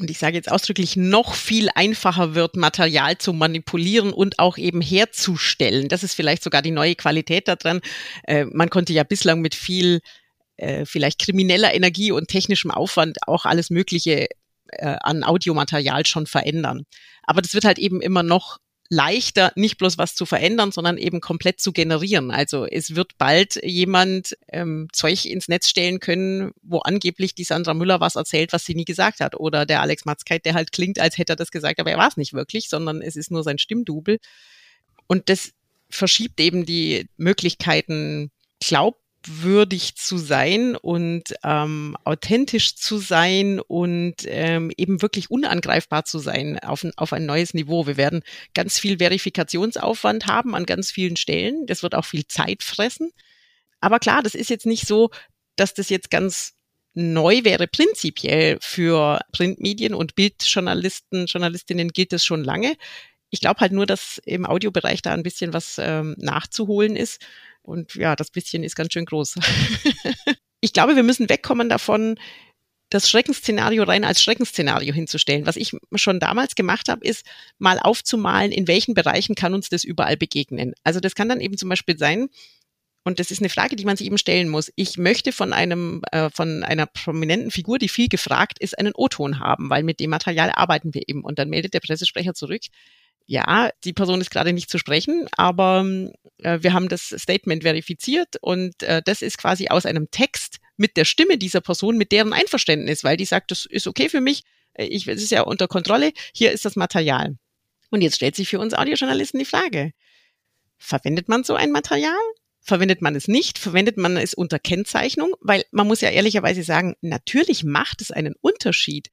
und 0.00 0.10
ich 0.10 0.18
sage 0.18 0.36
jetzt 0.36 0.50
ausdrücklich, 0.50 0.96
noch 0.96 1.34
viel 1.34 1.68
einfacher 1.74 2.34
wird, 2.34 2.56
Material 2.56 3.18
zu 3.18 3.32
manipulieren 3.32 4.12
und 4.12 4.38
auch 4.38 4.56
eben 4.56 4.80
herzustellen. 4.80 5.88
Das 5.88 6.02
ist 6.02 6.14
vielleicht 6.14 6.42
sogar 6.42 6.62
die 6.62 6.70
neue 6.70 6.94
Qualität 6.94 7.46
daran. 7.46 7.80
Äh, 8.26 8.46
man 8.46 8.70
konnte 8.70 8.92
ja 8.92 9.04
bislang 9.04 9.40
mit 9.40 9.54
viel 9.54 10.00
äh, 10.62 10.86
vielleicht 10.86 11.20
krimineller 11.20 11.74
Energie 11.74 12.12
und 12.12 12.28
technischem 12.28 12.70
Aufwand 12.70 13.18
auch 13.26 13.44
alles 13.44 13.70
Mögliche 13.70 14.28
äh, 14.68 14.96
an 15.00 15.24
Audiomaterial 15.24 16.06
schon 16.06 16.26
verändern. 16.26 16.84
Aber 17.24 17.42
das 17.42 17.54
wird 17.54 17.64
halt 17.64 17.78
eben 17.78 18.00
immer 18.00 18.22
noch 18.22 18.58
leichter, 18.88 19.52
nicht 19.56 19.78
bloß 19.78 19.96
was 19.96 20.14
zu 20.14 20.26
verändern, 20.26 20.70
sondern 20.70 20.98
eben 20.98 21.20
komplett 21.20 21.60
zu 21.60 21.72
generieren. 21.72 22.30
Also 22.30 22.66
es 22.66 22.94
wird 22.94 23.16
bald 23.16 23.58
jemand 23.64 24.36
ähm, 24.48 24.88
Zeug 24.92 25.24
ins 25.24 25.48
Netz 25.48 25.68
stellen 25.68 25.98
können, 25.98 26.52
wo 26.62 26.78
angeblich 26.80 27.34
die 27.34 27.44
Sandra 27.44 27.72
Müller 27.72 28.00
was 28.00 28.16
erzählt, 28.16 28.52
was 28.52 28.66
sie 28.66 28.74
nie 28.74 28.84
gesagt 28.84 29.20
hat. 29.20 29.34
Oder 29.34 29.64
der 29.64 29.80
Alex 29.80 30.04
Matzkeit, 30.04 30.44
der 30.44 30.54
halt 30.54 30.72
klingt, 30.72 30.98
als 30.98 31.16
hätte 31.16 31.32
er 31.32 31.36
das 31.36 31.50
gesagt, 31.50 31.80
aber 31.80 31.90
er 31.90 31.96
war 31.98 32.08
es 32.08 32.18
nicht 32.18 32.34
wirklich, 32.34 32.68
sondern 32.68 33.00
es 33.00 33.16
ist 33.16 33.30
nur 33.30 33.42
sein 33.42 33.58
Stimmdubel. 33.58 34.18
Und 35.06 35.28
das 35.28 35.52
verschiebt 35.88 36.38
eben 36.38 36.66
die 36.66 37.08
Möglichkeiten, 37.16 38.30
glaubwürdig 39.22 39.94
zu 39.96 40.18
sein 40.18 40.76
und 40.76 41.34
ähm, 41.44 41.96
authentisch 42.04 42.76
zu 42.76 42.98
sein 42.98 43.60
und 43.60 44.16
ähm, 44.26 44.70
eben 44.76 45.02
wirklich 45.02 45.30
unangreifbar 45.30 46.04
zu 46.04 46.18
sein 46.18 46.58
auf 46.58 46.84
ein, 46.84 46.92
auf 46.96 47.12
ein 47.12 47.26
neues 47.26 47.54
Niveau. 47.54 47.86
Wir 47.86 47.96
werden 47.96 48.22
ganz 48.54 48.78
viel 48.78 48.98
Verifikationsaufwand 48.98 50.26
haben 50.26 50.54
an 50.54 50.66
ganz 50.66 50.90
vielen 50.90 51.16
Stellen. 51.16 51.66
Das 51.66 51.82
wird 51.82 51.94
auch 51.94 52.04
viel 52.04 52.26
Zeit 52.26 52.62
fressen. 52.62 53.10
Aber 53.80 53.98
klar, 53.98 54.22
das 54.22 54.34
ist 54.34 54.50
jetzt 54.50 54.66
nicht 54.66 54.86
so, 54.86 55.10
dass 55.56 55.74
das 55.74 55.88
jetzt 55.88 56.10
ganz 56.10 56.54
neu 56.94 57.42
wäre 57.44 57.68
prinzipiell 57.68 58.58
für 58.60 59.20
Printmedien 59.32 59.94
und 59.94 60.14
Bildjournalisten, 60.14 61.26
Journalistinnen 61.26 61.88
gilt 61.88 62.12
das 62.12 62.24
schon 62.24 62.44
lange. 62.44 62.76
Ich 63.30 63.40
glaube 63.40 63.60
halt 63.60 63.72
nur, 63.72 63.86
dass 63.86 64.20
im 64.26 64.44
Audiobereich 64.44 65.00
da 65.00 65.12
ein 65.12 65.22
bisschen 65.22 65.54
was 65.54 65.78
ähm, 65.78 66.14
nachzuholen 66.18 66.96
ist. 66.96 67.18
Und 67.62 67.94
ja, 67.94 68.16
das 68.16 68.30
bisschen 68.30 68.64
ist 68.64 68.76
ganz 68.76 68.92
schön 68.92 69.04
groß. 69.04 69.36
ich 70.60 70.72
glaube, 70.72 70.96
wir 70.96 71.02
müssen 71.02 71.28
wegkommen 71.28 71.68
davon, 71.68 72.16
das 72.90 73.08
Schreckensszenario 73.08 73.84
rein 73.84 74.04
als 74.04 74.22
Schreckensszenario 74.22 74.92
hinzustellen. 74.92 75.46
Was 75.46 75.56
ich 75.56 75.72
schon 75.94 76.20
damals 76.20 76.54
gemacht 76.54 76.88
habe, 76.88 77.06
ist 77.06 77.24
mal 77.58 77.78
aufzumalen, 77.78 78.52
in 78.52 78.68
welchen 78.68 78.94
Bereichen 78.94 79.34
kann 79.34 79.54
uns 79.54 79.70
das 79.70 79.84
überall 79.84 80.16
begegnen. 80.16 80.74
Also 80.84 81.00
das 81.00 81.14
kann 81.14 81.28
dann 81.28 81.40
eben 81.40 81.56
zum 81.56 81.70
Beispiel 81.70 81.96
sein, 81.96 82.28
und 83.04 83.18
das 83.18 83.30
ist 83.30 83.40
eine 83.40 83.48
Frage, 83.48 83.74
die 83.74 83.84
man 83.84 83.96
sich 83.96 84.06
eben 84.06 84.18
stellen 84.18 84.48
muss. 84.48 84.70
Ich 84.76 84.96
möchte 84.96 85.32
von 85.32 85.52
einem, 85.52 86.02
äh, 86.12 86.30
von 86.30 86.62
einer 86.62 86.86
prominenten 86.86 87.50
Figur, 87.50 87.78
die 87.78 87.88
viel 87.88 88.08
gefragt 88.08 88.60
ist, 88.60 88.78
einen 88.78 88.92
O-Ton 88.94 89.40
haben, 89.40 89.70
weil 89.70 89.82
mit 89.82 89.98
dem 89.98 90.10
Material 90.10 90.52
arbeiten 90.54 90.94
wir 90.94 91.02
eben. 91.08 91.24
Und 91.24 91.38
dann 91.38 91.50
meldet 91.50 91.74
der 91.74 91.80
Pressesprecher 91.80 92.34
zurück, 92.34 92.62
ja, 93.26 93.70
die 93.84 93.92
Person 93.92 94.20
ist 94.20 94.30
gerade 94.30 94.52
nicht 94.52 94.70
zu 94.70 94.78
sprechen, 94.78 95.26
aber 95.36 95.84
äh, 96.38 96.58
wir 96.60 96.72
haben 96.72 96.88
das 96.88 97.14
Statement 97.16 97.62
verifiziert 97.62 98.36
und 98.40 98.82
äh, 98.82 99.02
das 99.04 99.22
ist 99.22 99.38
quasi 99.38 99.68
aus 99.68 99.86
einem 99.86 100.10
Text 100.10 100.58
mit 100.76 100.96
der 100.96 101.04
Stimme 101.04 101.38
dieser 101.38 101.60
Person, 101.60 101.96
mit 101.96 102.12
deren 102.12 102.32
Einverständnis, 102.32 103.04
weil 103.04 103.16
die 103.16 103.24
sagt, 103.24 103.50
das 103.50 103.64
ist 103.64 103.86
okay 103.86 104.08
für 104.08 104.20
mich, 104.20 104.42
äh, 104.74 104.84
ich, 104.84 105.06
es 105.06 105.22
ist 105.22 105.30
ja 105.30 105.42
unter 105.42 105.68
Kontrolle, 105.68 106.12
hier 106.34 106.52
ist 106.52 106.64
das 106.64 106.76
Material. 106.76 107.36
Und 107.90 108.00
jetzt 108.00 108.16
stellt 108.16 108.36
sich 108.36 108.48
für 108.48 108.58
uns 108.58 108.74
Audiojournalisten 108.74 109.38
die 109.38 109.44
Frage, 109.44 109.92
verwendet 110.78 111.28
man 111.28 111.44
so 111.44 111.54
ein 111.54 111.70
Material? 111.70 112.20
Verwendet 112.64 113.02
man 113.02 113.16
es 113.16 113.28
nicht? 113.28 113.58
Verwendet 113.58 113.96
man 113.96 114.16
es 114.16 114.34
unter 114.34 114.58
Kennzeichnung? 114.58 115.34
Weil 115.40 115.64
man 115.72 115.86
muss 115.86 116.00
ja 116.00 116.10
ehrlicherweise 116.10 116.62
sagen, 116.62 116.94
natürlich 117.00 117.64
macht 117.64 118.00
es 118.00 118.10
einen 118.10 118.34
Unterschied, 118.40 119.10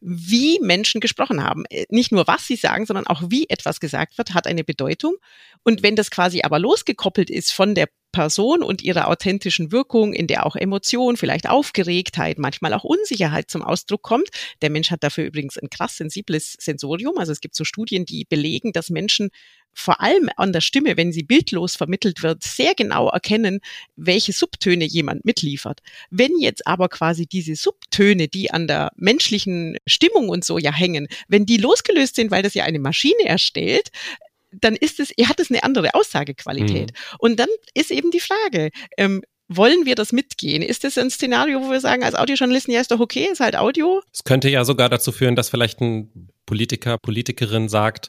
wie 0.00 0.58
Menschen 0.60 1.00
gesprochen 1.00 1.42
haben. 1.42 1.64
Äh, 1.70 1.86
nicht 1.90 2.12
nur, 2.12 2.26
was 2.26 2.46
sie 2.46 2.56
sagen, 2.56 2.86
sondern 2.86 3.06
auch 3.06 3.22
wie 3.28 3.48
etwas 3.48 3.80
gesagt 3.80 4.18
wird, 4.18 4.34
hat 4.34 4.46
eine 4.46 4.64
Bedeutung. 4.64 5.16
Und 5.64 5.82
wenn 5.82 5.96
das 5.96 6.10
quasi 6.10 6.42
aber 6.42 6.58
losgekoppelt 6.58 7.30
ist 7.30 7.52
von 7.52 7.74
der 7.74 7.88
Person 8.12 8.62
und 8.62 8.82
ihrer 8.82 9.08
authentischen 9.08 9.72
Wirkung, 9.72 10.12
in 10.12 10.26
der 10.26 10.46
auch 10.46 10.56
Emotion, 10.56 11.16
vielleicht 11.16 11.48
Aufgeregtheit, 11.48 12.38
manchmal 12.38 12.72
auch 12.72 12.84
Unsicherheit 12.84 13.50
zum 13.50 13.62
Ausdruck 13.62 14.02
kommt. 14.02 14.28
Der 14.62 14.70
Mensch 14.70 14.90
hat 14.90 15.02
dafür 15.02 15.24
übrigens 15.24 15.58
ein 15.58 15.70
krass 15.70 15.96
sensibles 15.96 16.56
Sensorium. 16.58 17.18
Also 17.18 17.32
es 17.32 17.40
gibt 17.40 17.54
so 17.54 17.64
Studien, 17.64 18.04
die 18.04 18.24
belegen, 18.24 18.72
dass 18.72 18.90
Menschen 18.90 19.30
vor 19.78 20.00
allem 20.00 20.28
an 20.36 20.52
der 20.52 20.60
Stimme, 20.60 20.96
wenn 20.96 21.12
sie 21.12 21.22
bildlos 21.22 21.76
vermittelt 21.76 22.22
wird, 22.22 22.42
sehr 22.42 22.74
genau 22.74 23.08
erkennen, 23.08 23.60
welche 23.94 24.32
Subtöne 24.32 24.84
jemand 24.84 25.24
mitliefert. 25.24 25.80
Wenn 26.10 26.38
jetzt 26.40 26.66
aber 26.66 26.88
quasi 26.88 27.26
diese 27.26 27.54
Subtöne, 27.54 28.26
die 28.26 28.50
an 28.50 28.66
der 28.66 28.90
menschlichen 28.96 29.76
Stimmung 29.86 30.28
und 30.30 30.44
so 30.44 30.58
ja 30.58 30.72
hängen, 30.72 31.06
wenn 31.28 31.46
die 31.46 31.58
losgelöst 31.58 32.16
sind, 32.16 32.30
weil 32.30 32.42
das 32.42 32.54
ja 32.54 32.64
eine 32.64 32.80
Maschine 32.80 33.24
erstellt, 33.24 33.90
dann 34.50 34.76
ist 34.76 35.00
es, 35.00 35.10
hat 35.26 35.40
es 35.40 35.50
eine 35.50 35.62
andere 35.62 35.94
Aussagequalität. 35.94 36.92
Mhm. 36.92 37.16
Und 37.18 37.40
dann 37.40 37.48
ist 37.74 37.90
eben 37.90 38.10
die 38.10 38.20
Frage, 38.20 38.70
ähm, 38.96 39.22
wollen 39.48 39.86
wir 39.86 39.94
das 39.94 40.12
mitgehen? 40.12 40.62
Ist 40.62 40.84
das 40.84 40.98
ein 40.98 41.10
Szenario, 41.10 41.62
wo 41.62 41.70
wir 41.70 41.80
sagen, 41.80 42.04
als 42.04 42.14
Audiojournalisten, 42.14 42.72
ja, 42.72 42.80
ist 42.80 42.90
doch 42.90 43.00
okay, 43.00 43.28
ist 43.32 43.40
halt 43.40 43.56
Audio? 43.56 44.02
Es 44.12 44.24
könnte 44.24 44.50
ja 44.50 44.64
sogar 44.64 44.88
dazu 44.88 45.10
führen, 45.10 45.36
dass 45.36 45.48
vielleicht 45.48 45.80
ein 45.80 46.30
Politiker, 46.44 46.98
Politikerin 46.98 47.68
sagt, 47.68 48.08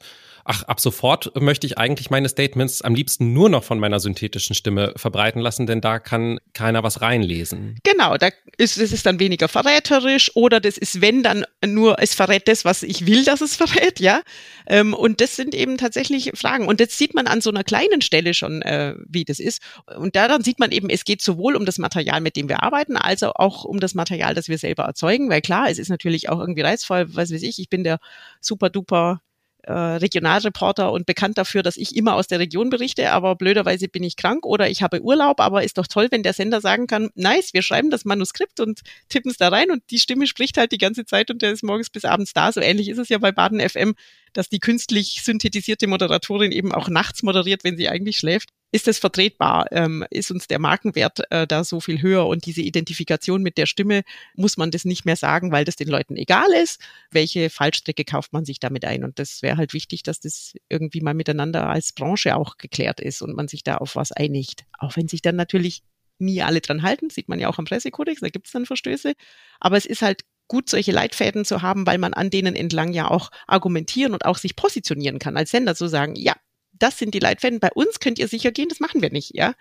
ach, 0.50 0.64
ab 0.64 0.80
sofort 0.80 1.40
möchte 1.40 1.68
ich 1.68 1.78
eigentlich 1.78 2.10
meine 2.10 2.28
Statements 2.28 2.82
am 2.82 2.96
liebsten 2.96 3.34
nur 3.34 3.50
noch 3.50 3.64
von 3.64 3.78
meiner 3.78 4.00
synthetischen 4.00 4.56
Stimme 4.56 4.94
verbreiten 4.96 5.40
lassen, 5.40 5.68
denn 5.68 5.80
da 5.80 6.00
kann 6.00 6.40
keiner 6.54 6.82
was 6.82 7.02
reinlesen. 7.02 7.78
Genau, 7.84 8.18
da 8.18 8.30
ist 8.58 8.80
es 8.80 8.92
ist 8.92 9.06
dann 9.06 9.20
weniger 9.20 9.48
verräterisch 9.48 10.36
oder 10.36 10.60
das 10.60 10.80
ist, 10.80 11.02
wenn 11.02 11.22
dann 11.22 11.46
nur, 11.64 12.02
es 12.02 12.16
verrät 12.16 12.48
das, 12.48 12.66
was 12.66 12.82
ich 12.82 13.06
will, 13.06 13.24
dass 13.24 13.42
es 13.42 13.56
verrät, 13.58 14.00
ja. 14.00 14.24
Ähm, 14.66 14.96
und 14.96 15.22
das 15.22 15.36
sind 15.36 15.54
eben 15.54 15.78
tatsächlich 15.78 16.32
Fragen. 16.34 16.68
Und 16.68 16.80
jetzt 16.80 16.98
sieht 16.98 17.14
man 17.14 17.28
an 17.28 17.42
so 17.42 17.52
einer 17.52 17.64
kleinen 17.64 18.02
Stelle 18.02 18.34
schon, 18.34 18.64
äh, 18.64 18.96
wie 19.08 19.26
das 19.26 19.40
ist. 19.40 19.62
Und 19.98 20.16
daran 20.16 20.44
sieht 20.44 20.58
man 20.58 20.72
eben, 20.72 20.90
es 20.90 21.04
geht 21.04 21.22
sowohl 21.22 21.56
um 21.56 21.66
das 21.66 21.78
Material, 21.78 22.22
mit 22.22 22.36
dem 22.36 22.50
wir 22.50 22.64
arbeiten, 22.64 22.98
als 22.98 23.22
auch 23.22 23.66
um 23.66 23.80
das 23.80 23.94
Material, 23.94 24.34
das 24.34 24.48
wir 24.48 24.58
selber 24.58 24.86
erzeugen, 24.86 25.30
weil 25.30 25.42
klar, 25.42 25.70
es 25.70 25.78
ist 25.78 25.90
natürlich 25.90 26.28
auch 26.30 26.40
irgendwie 26.40 26.62
reizvoll, 26.62 27.06
was 27.16 27.32
weiß 27.32 27.44
ich, 27.44 27.60
ich 27.60 27.70
bin 27.70 27.84
der 27.84 28.00
super 28.42 28.72
duper 28.72 29.22
äh, 29.64 29.72
Regionalreporter 29.74 30.92
und 30.92 31.06
bekannt 31.06 31.38
dafür, 31.38 31.64
dass 31.64 31.78
ich 31.78 31.96
immer 31.96 32.16
aus 32.16 32.28
der 32.28 32.40
Region 32.40 32.70
berichte, 32.70 33.12
aber 33.12 33.36
blöderweise 33.36 33.88
bin 33.88 34.04
ich 34.04 34.16
krank 34.16 34.46
oder 34.46 34.70
ich 34.70 34.82
habe 34.82 35.02
Urlaub, 35.02 35.40
aber 35.40 35.64
ist 35.64 35.78
doch 35.78 35.88
toll, 35.88 36.08
wenn 36.12 36.24
der 36.24 36.34
Sender 36.34 36.62
sagen 36.62 36.88
kann, 36.88 37.10
nice, 37.16 37.54
wir 37.54 37.62
schreiben 37.62 37.90
das 37.90 38.06
Manuskript 38.06 38.60
und 38.60 38.82
tippen 39.10 39.32
es 39.32 39.38
da 39.38 39.50
rein 39.50 39.72
und 39.72 39.84
die 39.92 40.00
Stimme 40.00 40.28
spricht 40.28 40.58
halt 40.58 40.72
die 40.72 40.78
ganze 40.78 41.06
Zeit 41.06 41.30
und 41.30 41.42
der 41.42 41.52
ist 41.52 41.64
morgens 41.64 41.90
bis 41.90 42.06
abends 42.06 42.34
da. 42.34 42.52
So 42.52 42.62
ähnlich 42.62 42.90
ist 42.90 43.00
es 43.00 43.10
ja 43.10 43.18
bei 43.18 43.32
Baden 43.32 43.60
FM, 43.60 43.96
dass 44.34 44.50
die 44.50 44.60
künstlich 44.60 45.22
synthetisierte 45.24 45.88
Moderatorin 45.88 46.52
eben 46.52 46.72
auch 46.72 46.90
nachts 46.90 47.24
moderiert, 47.24 47.64
wenn 47.64 47.78
sie 47.78 47.90
eigentlich 47.90 48.18
schläft 48.18 48.50
ist 48.72 48.88
es 48.88 49.00
vertretbar? 49.00 49.68
Ähm, 49.72 50.06
ist 50.10 50.32
uns 50.32 50.48
der 50.48 50.60
Markenwert 50.60 51.22
äh, 51.32 51.48
da 51.48 51.64
so 51.64 51.80
viel 51.80 52.02
höher 52.02 52.28
und 52.28 52.46
diese 52.46 52.62
Identifikation 52.62 53.42
mit 53.42 53.58
der 53.58 53.66
Stimme, 53.66 54.04
muss 54.36 54.58
man 54.58 54.72
das 54.72 54.86
nicht 54.86 55.06
mehr 55.06 55.16
sagen, 55.16 55.52
weil 55.52 55.66
das 55.66 55.76
den 55.76 55.88
Leuten 55.88 56.16
egal 56.16 56.52
ist? 56.54 56.80
Welche 57.12 57.50
Fallstrecke 57.50 58.06
kauft 58.06 58.34
man 58.34 58.46
sich 58.46 58.60
damit 58.60 58.86
ein? 58.86 59.04
Und 59.04 59.18
das 59.20 59.42
wäre 59.42 59.58
halt 59.58 59.74
wichtig, 59.74 60.04
dass 60.04 60.20
das 60.20 60.54
irgendwie 60.70 61.02
mal 61.02 61.14
miteinander 61.14 61.68
als 61.68 61.94
Branche 61.94 62.36
auch 62.36 62.58
geklärt 62.58 63.00
ist 63.00 63.22
und 63.22 63.36
man 63.36 63.48
sich 63.48 63.64
da 63.64 63.78
auf 63.78 63.96
was 63.96 64.12
einigt. 64.12 64.66
Auch 64.78 64.96
wenn 64.96 65.08
sich 65.08 65.22
dann 65.22 65.36
natürlich 65.36 65.84
nie 66.20 66.42
alle 66.42 66.62
dran 66.62 66.84
halten, 66.84 67.10
sieht 67.10 67.30
man 67.30 67.40
ja 67.40 67.48
auch 67.48 67.58
am 67.58 67.66
Pressekodex, 67.66 68.22
da 68.22 68.30
gibt 68.30 68.48
es 68.48 68.52
dann 68.52 68.66
Verstöße. 68.66 69.14
Aber 69.60 69.78
es 69.78 69.86
ist 69.86 70.02
halt 70.02 70.26
gut, 70.48 70.70
solche 70.70 70.92
Leitfäden 70.92 71.46
zu 71.46 71.62
haben, 71.62 71.88
weil 71.88 71.98
man 71.98 72.14
an 72.14 72.30
denen 72.30 72.56
entlang 72.56 72.92
ja 72.92 73.10
auch 73.10 73.32
argumentieren 73.48 74.14
und 74.14 74.26
auch 74.26 74.38
sich 74.38 74.56
positionieren 74.56 75.20
kann, 75.20 75.38
als 75.38 75.52
Sender 75.52 75.76
zu 75.76 75.88
sagen, 75.88 76.16
ja, 76.16 76.36
das 76.80 76.98
sind 76.98 77.14
die 77.14 77.20
Leitfäden. 77.20 77.60
Bei 77.60 77.72
uns 77.74 78.00
könnt 78.00 78.20
ihr 78.20 78.28
sicher 78.28 78.52
gehen, 78.52 78.70
das 78.70 78.80
machen 78.80 79.02
wir 79.02 79.12
nicht, 79.12 79.36
ja. 79.36 79.54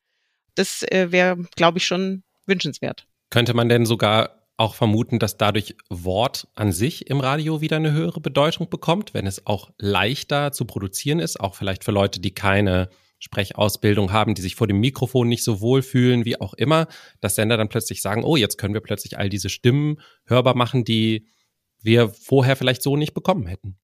Das 0.54 0.82
äh, 0.82 1.12
wäre, 1.12 1.36
glaube 1.56 1.78
ich, 1.78 1.86
schon 1.86 2.22
wünschenswert. 2.46 3.06
Könnte 3.30 3.54
man 3.54 3.68
denn 3.68 3.86
sogar 3.86 4.38
auch 4.56 4.74
vermuten, 4.74 5.18
dass 5.18 5.36
dadurch 5.36 5.76
Wort 5.88 6.48
an 6.56 6.72
sich 6.72 7.08
im 7.08 7.20
Radio 7.20 7.60
wieder 7.60 7.76
eine 7.76 7.92
höhere 7.92 8.20
Bedeutung 8.20 8.68
bekommt, 8.68 9.14
wenn 9.14 9.26
es 9.26 9.46
auch 9.46 9.70
leichter 9.78 10.50
zu 10.50 10.64
produzieren 10.64 11.20
ist, 11.20 11.38
auch 11.38 11.54
vielleicht 11.54 11.84
für 11.84 11.92
Leute, 11.92 12.18
die 12.20 12.34
keine 12.34 12.88
Sprechausbildung 13.20 14.12
haben, 14.12 14.34
die 14.34 14.42
sich 14.42 14.56
vor 14.56 14.66
dem 14.66 14.80
Mikrofon 14.80 15.28
nicht 15.28 15.44
so 15.44 15.60
wohl 15.60 15.82
fühlen, 15.82 16.24
wie 16.24 16.40
auch 16.40 16.54
immer, 16.54 16.88
dass 17.20 17.36
Sender 17.36 17.56
dann 17.56 17.68
plötzlich 17.68 18.02
sagen, 18.02 18.24
oh, 18.24 18.36
jetzt 18.36 18.58
können 18.58 18.74
wir 18.74 18.80
plötzlich 18.80 19.16
all 19.18 19.28
diese 19.28 19.48
Stimmen 19.48 20.00
hörbar 20.24 20.56
machen, 20.56 20.84
die 20.84 21.28
wir 21.80 22.08
vorher 22.08 22.56
vielleicht 22.56 22.82
so 22.82 22.96
nicht 22.96 23.14
bekommen 23.14 23.46
hätten. 23.46 23.78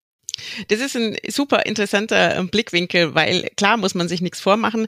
Das 0.68 0.80
ist 0.80 0.96
ein 0.96 1.16
super 1.28 1.66
interessanter 1.66 2.42
Blickwinkel, 2.44 3.14
weil 3.14 3.50
klar 3.56 3.76
muss 3.76 3.94
man 3.94 4.08
sich 4.08 4.20
nichts 4.20 4.40
vormachen 4.40 4.86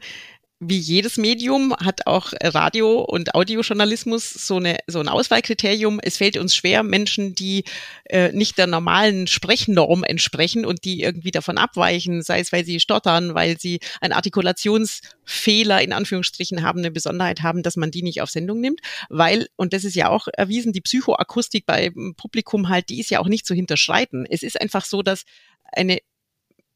wie 0.58 0.78
jedes 0.78 1.18
Medium 1.18 1.74
hat 1.76 2.06
auch 2.06 2.32
Radio- 2.42 3.02
und 3.02 3.34
Audiojournalismus 3.34 4.30
so, 4.30 4.56
eine, 4.56 4.78
so 4.86 5.00
ein 5.00 5.08
Auswahlkriterium. 5.08 6.00
Es 6.02 6.16
fällt 6.16 6.38
uns 6.38 6.56
schwer, 6.56 6.82
Menschen, 6.82 7.34
die 7.34 7.64
äh, 8.06 8.32
nicht 8.32 8.56
der 8.56 8.66
normalen 8.66 9.26
Sprechnorm 9.26 10.02
entsprechen 10.02 10.64
und 10.64 10.84
die 10.84 11.02
irgendwie 11.02 11.30
davon 11.30 11.58
abweichen, 11.58 12.22
sei 12.22 12.40
es, 12.40 12.52
weil 12.52 12.64
sie 12.64 12.80
stottern, 12.80 13.34
weil 13.34 13.60
sie 13.60 13.80
einen 14.00 14.14
Artikulationsfehler 14.14 15.82
in 15.82 15.92
Anführungsstrichen 15.92 16.62
haben, 16.62 16.78
eine 16.78 16.90
Besonderheit 16.90 17.42
haben, 17.42 17.62
dass 17.62 17.76
man 17.76 17.90
die 17.90 18.02
nicht 18.02 18.22
auf 18.22 18.30
Sendung 18.30 18.60
nimmt. 18.60 18.80
Weil, 19.10 19.48
und 19.56 19.74
das 19.74 19.84
ist 19.84 19.94
ja 19.94 20.08
auch 20.08 20.26
erwiesen, 20.32 20.72
die 20.72 20.80
Psychoakustik 20.80 21.66
beim 21.66 22.14
Publikum 22.16 22.70
halt, 22.70 22.88
die 22.88 23.00
ist 23.00 23.10
ja 23.10 23.20
auch 23.20 23.28
nicht 23.28 23.44
zu 23.44 23.54
hinterschreiten. 23.54 24.24
Es 24.24 24.42
ist 24.42 24.58
einfach 24.58 24.86
so, 24.86 25.02
dass 25.02 25.24
eine 25.72 25.98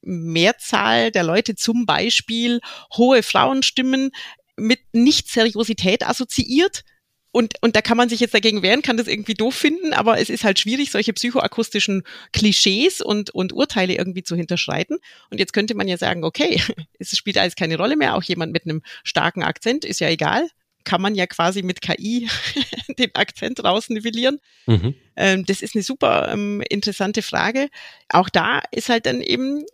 Mehrzahl 0.02 1.10
der 1.10 1.22
Leute 1.22 1.54
zum 1.54 1.86
Beispiel 1.86 2.60
hohe 2.96 3.22
Frauenstimmen 3.22 4.10
mit 4.56 4.80
Nicht-Seriosität 4.92 6.06
assoziiert. 6.06 6.84
Und, 7.32 7.54
und 7.60 7.76
da 7.76 7.80
kann 7.80 7.96
man 7.96 8.08
sich 8.08 8.18
jetzt 8.18 8.34
dagegen 8.34 8.62
wehren, 8.62 8.82
kann 8.82 8.96
das 8.96 9.06
irgendwie 9.06 9.34
doof 9.34 9.54
finden, 9.54 9.92
aber 9.92 10.18
es 10.18 10.30
ist 10.30 10.42
halt 10.42 10.58
schwierig, 10.58 10.90
solche 10.90 11.12
psychoakustischen 11.12 12.02
Klischees 12.32 13.00
und, 13.00 13.30
und 13.30 13.52
Urteile 13.52 13.94
irgendwie 13.94 14.24
zu 14.24 14.34
hinterschreiten. 14.34 14.98
Und 15.30 15.38
jetzt 15.38 15.52
könnte 15.52 15.76
man 15.76 15.86
ja 15.86 15.96
sagen, 15.96 16.24
okay, 16.24 16.60
es 16.98 17.16
spielt 17.16 17.38
alles 17.38 17.54
keine 17.54 17.76
Rolle 17.76 17.96
mehr, 17.96 18.16
auch 18.16 18.24
jemand 18.24 18.52
mit 18.52 18.64
einem 18.64 18.82
starken 19.04 19.44
Akzent 19.44 19.84
ist 19.84 20.00
ja 20.00 20.08
egal, 20.08 20.48
kann 20.82 21.00
man 21.00 21.14
ja 21.14 21.28
quasi 21.28 21.62
mit 21.62 21.80
KI 21.80 22.28
den 22.98 23.14
Akzent 23.14 23.62
rausnivellieren. 23.62 24.40
Mhm. 24.66 24.94
Ähm, 25.14 25.44
das 25.44 25.62
ist 25.62 25.76
eine 25.76 25.84
super 25.84 26.32
ähm, 26.32 26.62
interessante 26.68 27.22
Frage. 27.22 27.68
Auch 28.08 28.28
da 28.28 28.60
ist 28.72 28.88
halt 28.88 29.06
dann 29.06 29.20
eben 29.20 29.64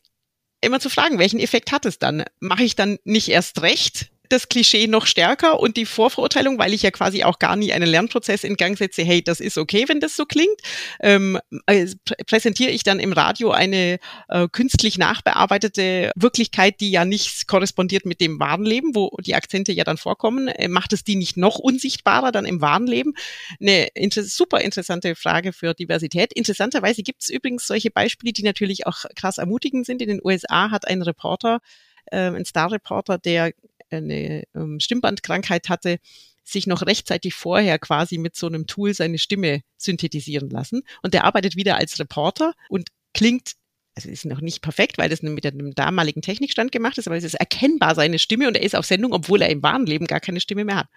immer 0.61 0.81
zu 0.81 0.91
fragen, 0.91 1.19
welchen 1.19 1.41
Effekt 1.41 1.73
hat 1.73 1.87
es 1.87 1.99
dann? 1.99 2.25
Mache 2.41 2.65
ich 2.65 2.77
dann 2.77 2.99
nicht 3.05 3.29
erst 3.29 3.63
recht 3.63 4.11
das 4.29 4.49
Klischee 4.49 4.87
noch 4.87 5.07
stärker 5.07 5.61
und 5.61 5.77
die 5.77 5.87
Vorverurteilung, 5.87 6.59
weil 6.59 6.75
ich 6.75 6.83
ja 6.83 6.91
quasi 6.91 7.25
auch 7.25 7.39
gar 7.39 7.57
nie 7.57 7.73
einen 7.73 7.89
Lernprozess 7.89 8.45
in 8.45 8.57
Gang 8.57 8.77
setze, 8.77 9.03
hey, 9.03 9.23
das 9.23 9.41
ist 9.41 9.59
okay, 9.59 9.85
wenn 9.89 10.01
das 10.01 10.17
so 10.17 10.25
klingt. 10.27 10.61
Ähm, 11.01 11.39
äh, 11.67 11.87
prä 12.05 12.15
präsentiere 12.27 12.71
ich 12.71 12.83
dann 12.83 13.01
im 13.01 13.13
Radio 13.13 13.51
eine 13.51 13.99
äh, 14.29 14.49
künstlich 14.51 14.99
nachbearbeitete 14.99 16.11
Wirklichkeit, 16.17 16.81
die 16.81 16.91
ja 16.91 17.05
nicht 17.05 17.47
korrespondiert 17.47 18.05
mit 18.05 18.21
dem 18.21 18.39
wahren 18.39 18.65
Leben, 18.65 18.95
wo 18.95 19.17
die 19.21 19.35
Akzente 19.35 19.73
ja 19.73 19.85
dann 19.85 19.97
vorkommen. 19.97 20.49
Äh, 20.49 20.69
macht 20.69 20.93
es 20.93 21.03
die 21.03 21.17
nicht 21.17 21.37
noch 21.37 21.59
unsichtbarer 21.59 22.33
dann 22.33 22.45
im 22.45 22.61
wahren 22.61 22.87
Leben? 22.87 23.15
Eine 23.61 23.89
inter 23.95 24.23
super 24.23 24.61
interessante 24.61 25.15
Frage 25.15 25.53
für 25.53 25.73
Diversität. 25.75 26.33
Interessanterweise 26.33 27.03
gibt 27.03 27.23
es 27.23 27.29
übrigens 27.31 27.67
solche 27.67 27.91
Beispiele, 27.91 28.33
die 28.33 28.43
natürlich 28.43 28.87
auch 28.87 29.05
krass 29.15 29.39
ermutigend 29.39 29.87
sind. 29.87 30.03
In 30.03 30.09
den 30.09 30.21
USA 30.23 30.71
hat 30.71 30.87
ein 30.87 31.03
Reporter 31.03 31.61
äh, 32.07 32.31
ein 32.31 32.45
Star-Reporter, 32.45 33.19
der 33.19 33.53
eine 33.91 34.45
ähm, 34.55 34.81
Stimmbandkrankheit 34.81 35.69
hatte, 35.69 35.99
sich 36.45 36.67
noch 36.67 36.83
rechtzeitig 36.83 37.35
vorher 37.35 37.79
quasi 37.79 38.19
mit 38.19 38.37
so 38.37 38.47
einem 38.47 38.67
Tool 38.67 38.95
seine 38.95 39.19
Stimme 39.19 39.63
synthetisieren 39.77 40.49
lassen. 40.51 40.83
Und 41.03 41.15
der 41.15 41.25
arbeitet 41.25 41.57
wieder 41.57 41.77
als 41.77 41.99
Reporter 41.99 42.55
und 42.69 42.89
klingt 43.15 43.53
also 43.97 44.11
ist 44.11 44.27
noch 44.27 44.43
nicht 44.43 44.61
perfekt, 44.61 44.99
weil 44.99 45.09
das 45.09 45.23
mit 45.23 45.47
einem 45.47 45.75
damaligen 45.75 46.21
Technikstand 46.21 46.71
gemacht 46.71 46.99
ist, 46.99 47.07
aber 47.07 47.17
es 47.17 47.25
ist 47.25 47.35
erkennbar 47.35 47.95
seine 47.95 48.19
Stimme 48.19 48.47
und 48.47 48.55
er 48.55 48.63
ist 48.63 48.77
auf 48.77 48.85
Sendung, 48.85 49.15
obwohl 49.15 49.41
er 49.41 49.49
im 49.49 49.63
wahren 49.63 49.87
Leben 49.87 50.07
gar 50.07 50.21
keine 50.21 50.41
Stimme 50.41 50.67
mehr 50.67 50.77
hat. 50.77 50.89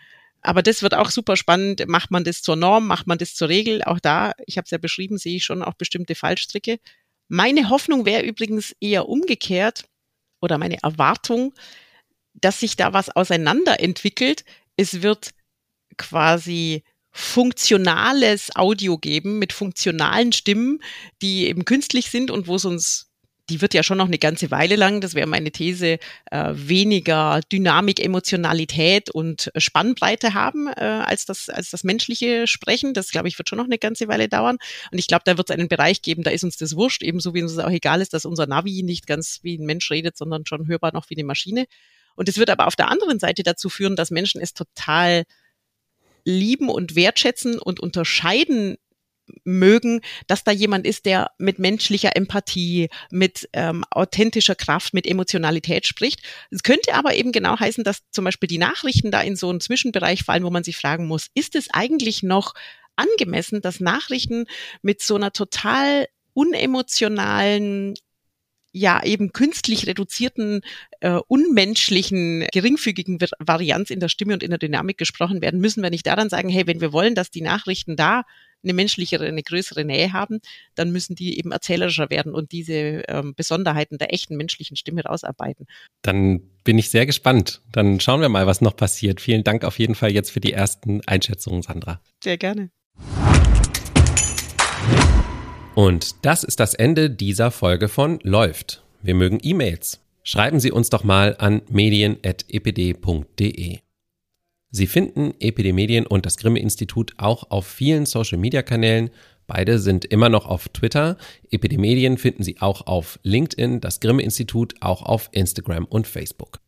Aber 0.42 0.62
das 0.62 0.84
wird 0.84 0.94
auch 0.94 1.10
super 1.10 1.38
spannend. 1.38 1.88
Macht 1.88 2.12
man 2.12 2.24
das 2.24 2.42
zur 2.42 2.56
Norm, 2.56 2.88
macht 2.88 3.08
man 3.08 3.18
das 3.18 3.36
zur 3.36 3.50
Regel? 3.50 3.84
Auch 3.84 4.00
da, 4.00 4.34
ich 4.46 4.58
habe 4.58 4.66
es 4.66 4.72
ja 4.72 4.78
beschrieben, 4.78 5.18
sehe 5.18 5.38
ich 5.38 5.46
schon 5.46 5.64
auch 5.64 5.74
bestimmte 5.74 6.16
Fallstricke. 6.16 6.80
Meine 7.30 7.70
Hoffnung 7.70 8.06
wäre 8.06 8.24
übrigens 8.24 8.76
eher 8.82 9.08
umgekehrt 9.08 9.86
oder 10.42 10.58
meine 10.58 10.82
Erwartung, 10.82 11.54
dass 12.42 12.60
sich 12.60 12.76
da 12.76 12.94
was 12.94 13.10
auseinanderentwickelt. 13.10 14.44
Es 14.78 15.02
wird 15.02 15.32
quasi 15.98 16.84
funktionales 17.12 18.56
Audio 18.56 18.98
geben 18.98 19.40
mit 19.40 19.52
funktionalen 19.52 20.32
Stimmen, 20.32 20.80
die 21.22 21.48
eben 21.48 21.66
künstlich 21.66 22.10
sind 22.10 22.32
und 22.32 22.48
wo 22.48 22.56
es 22.56 22.66
uns 22.66 23.10
die 23.50 23.62
wird 23.62 23.74
ja 23.74 23.84
schon 23.84 23.98
noch 23.98 24.08
eine 24.08 24.18
ganze 24.18 24.52
Weile 24.52 24.76
lang, 24.76 25.02
das 25.02 25.16
wäre 25.16 25.28
meine 25.28 25.52
These, 25.52 25.98
äh, 26.32 26.54
weniger 26.54 27.42
Dynamik, 27.52 28.00
Emotionalität 28.00 29.10
und 29.10 29.52
Spannbreite 29.58 30.34
haben 30.34 30.68
äh, 30.68 30.84
als, 30.84 31.26
das, 31.26 31.50
als 31.50 31.72
das 31.72 31.84
menschliche 31.84 32.48
Sprechen. 32.48 32.94
Das, 32.94 33.12
glaube 33.12 33.28
ich, 33.28 33.38
wird 33.38 33.50
schon 33.50 33.58
noch 33.58 33.66
eine 33.66 33.80
ganze 33.80 34.08
Weile 34.08 34.30
dauern. 34.30 34.58
Und 34.92 34.98
ich 35.00 35.08
glaube, 35.08 35.24
da 35.26 35.38
wird 35.38 35.50
es 35.50 35.54
einen 35.54 35.68
Bereich 35.68 36.02
geben, 36.02 36.24
da 36.24 36.32
ist 36.32 36.44
uns 36.44 36.58
das 36.58 36.76
wurscht, 36.76 37.02
ebenso 37.04 37.34
wie 37.34 37.42
uns 37.42 37.58
auch 37.58 37.72
egal 37.72 38.02
ist, 38.02 38.14
dass 38.14 38.26
unser 38.26 38.48
Navi 38.48 38.84
nicht 38.84 39.08
ganz 39.08 39.40
wie 39.42 39.58
ein 39.58 39.66
Mensch 39.66 39.90
redet, 39.90 40.18
sondern 40.18 40.46
schon 40.46 40.68
hörbar 40.68 40.94
noch 40.94 41.10
wie 41.10 41.16
eine 41.16 41.26
Maschine. 41.26 41.66
Und 42.20 42.28
es 42.28 42.38
wird 42.38 42.50
aber 42.50 42.68
auf 42.68 42.76
der 42.76 42.90
anderen 42.90 43.18
Seite 43.18 43.44
dazu 43.44 43.70
führen, 43.70 43.96
dass 43.96 44.12
Menschen 44.12 44.42
es 44.42 44.54
total 44.54 45.24
lieben 46.26 46.68
und 46.68 46.98
wertschätzen 46.98 47.58
und 47.58 47.80
unterscheiden 47.80 48.76
mögen, 49.46 50.02
dass 50.28 50.44
da 50.44 50.52
jemand 50.52 50.86
ist, 50.86 51.06
der 51.06 51.32
mit 51.38 51.60
menschlicher 51.60 52.18
Empathie, 52.18 52.90
mit 53.10 53.48
ähm, 53.54 53.86
authentischer 53.90 54.56
Kraft, 54.56 54.94
mit 54.94 55.08
Emotionalität 55.08 55.88
spricht. 55.88 56.22
Es 56.52 56.64
könnte 56.64 56.94
aber 56.94 57.16
eben 57.16 57.32
genau 57.32 57.58
heißen, 57.58 57.86
dass 57.86 58.02
zum 58.12 58.26
Beispiel 58.26 58.48
die 58.48 58.58
Nachrichten 58.58 59.12
da 59.12 59.22
in 59.22 59.38
so 59.38 59.50
einen 59.50 59.62
Zwischenbereich 59.62 60.26
fallen, 60.26 60.44
wo 60.44 60.50
man 60.50 60.66
sich 60.66 60.76
fragen 60.76 61.08
muss, 61.08 61.28
ist 61.36 61.56
es 61.56 61.70
eigentlich 61.72 62.22
noch 62.22 62.54
angemessen, 62.98 63.62
dass 63.62 63.80
Nachrichten 63.80 64.44
mit 64.82 65.02
so 65.02 65.16
einer 65.16 65.32
total 65.32 66.08
unemotionalen 66.34 67.94
ja 68.72 69.04
eben 69.04 69.32
künstlich 69.32 69.88
reduzierten, 69.88 70.62
äh, 71.02 71.20
unmenschlichen, 71.28 72.46
geringfügigen 72.52 73.20
Varianz 73.40 73.90
in 73.90 74.00
der 74.00 74.10
Stimme 74.10 74.34
und 74.34 74.44
in 74.44 74.50
der 74.50 74.60
Dynamik 74.60 74.98
gesprochen 74.98 75.42
werden, 75.42 75.60
müssen 75.60 75.84
wir 75.84 75.90
nicht 75.90 76.06
daran 76.06 76.30
sagen, 76.30 76.50
hey, 76.50 76.68
wenn 76.68 76.82
wir 76.82 76.94
wollen, 76.94 77.16
dass 77.16 77.32
die 77.32 77.42
Nachrichten 77.42 77.96
da 77.96 78.24
eine 78.64 78.74
menschlichere, 78.74 79.26
eine 79.26 79.44
größere 79.44 79.86
Nähe 79.86 80.12
haben, 80.12 80.40
dann 80.76 80.92
müssen 80.92 81.16
die 81.16 81.38
eben 81.38 81.52
erzählerischer 81.52 82.10
werden 82.10 82.34
und 82.34 82.52
diese 82.52 83.04
ähm, 83.08 83.34
Besonderheiten 83.36 83.98
der 83.98 84.14
echten 84.14 84.36
menschlichen 84.36 84.76
Stimme 84.76 85.04
rausarbeiten. 85.04 85.66
Dann 86.02 86.42
bin 86.64 86.78
ich 86.78 86.90
sehr 86.90 87.06
gespannt. 87.06 87.62
Dann 87.72 88.00
schauen 88.00 88.22
wir 88.22 88.30
mal, 88.30 88.48
was 88.48 88.62
noch 88.62 88.76
passiert. 88.76 89.22
Vielen 89.22 89.44
Dank 89.44 89.64
auf 89.64 89.80
jeden 89.80 89.96
Fall 89.96 90.12
jetzt 90.12 90.32
für 90.32 90.42
die 90.42 90.54
ersten 90.54 91.02
Einschätzungen, 91.06 91.62
Sandra. 91.62 92.02
Sehr 92.22 92.38
gerne. 92.38 92.70
Und 95.76 96.26
das 96.26 96.44
ist 96.44 96.60
das 96.60 96.74
Ende 96.74 97.10
dieser 97.10 97.52
Folge 97.52 97.88
von 97.88 98.20
Läuft. 98.24 98.84
Wir 99.02 99.16
mögen 99.16 99.40
E-Mails. 99.42 100.02
Schreiben 100.30 100.60
Sie 100.60 100.72
uns 100.72 100.92
doch 100.92 101.04
mal 101.04 101.36
an 101.40 101.64
medien.epd.de. 101.72 103.80
Sie 104.70 104.86
finden 104.86 105.34
Epidemedien 105.40 106.06
und 106.06 106.28
das 106.28 106.38
Grimme-Institut 106.38 107.14
auch 107.18 107.50
auf 107.50 107.66
vielen 107.66 108.06
Social-Media-Kanälen. 108.06 109.10
Beide 109.48 109.80
sind 109.80 110.06
immer 110.06 110.30
noch 110.30 110.46
auf 110.46 110.70
Twitter. 110.70 111.18
Epidemedien 111.50 112.20
finden 112.20 112.44
Sie 112.44 112.62
auch 112.62 112.86
auf 112.86 113.20
LinkedIn, 113.24 113.82
das 113.82 114.02
Grimme-Institut 114.02 114.76
auch 114.82 115.02
auf 115.02 115.30
Instagram 115.32 115.86
und 115.86 116.06
Facebook. 116.06 116.60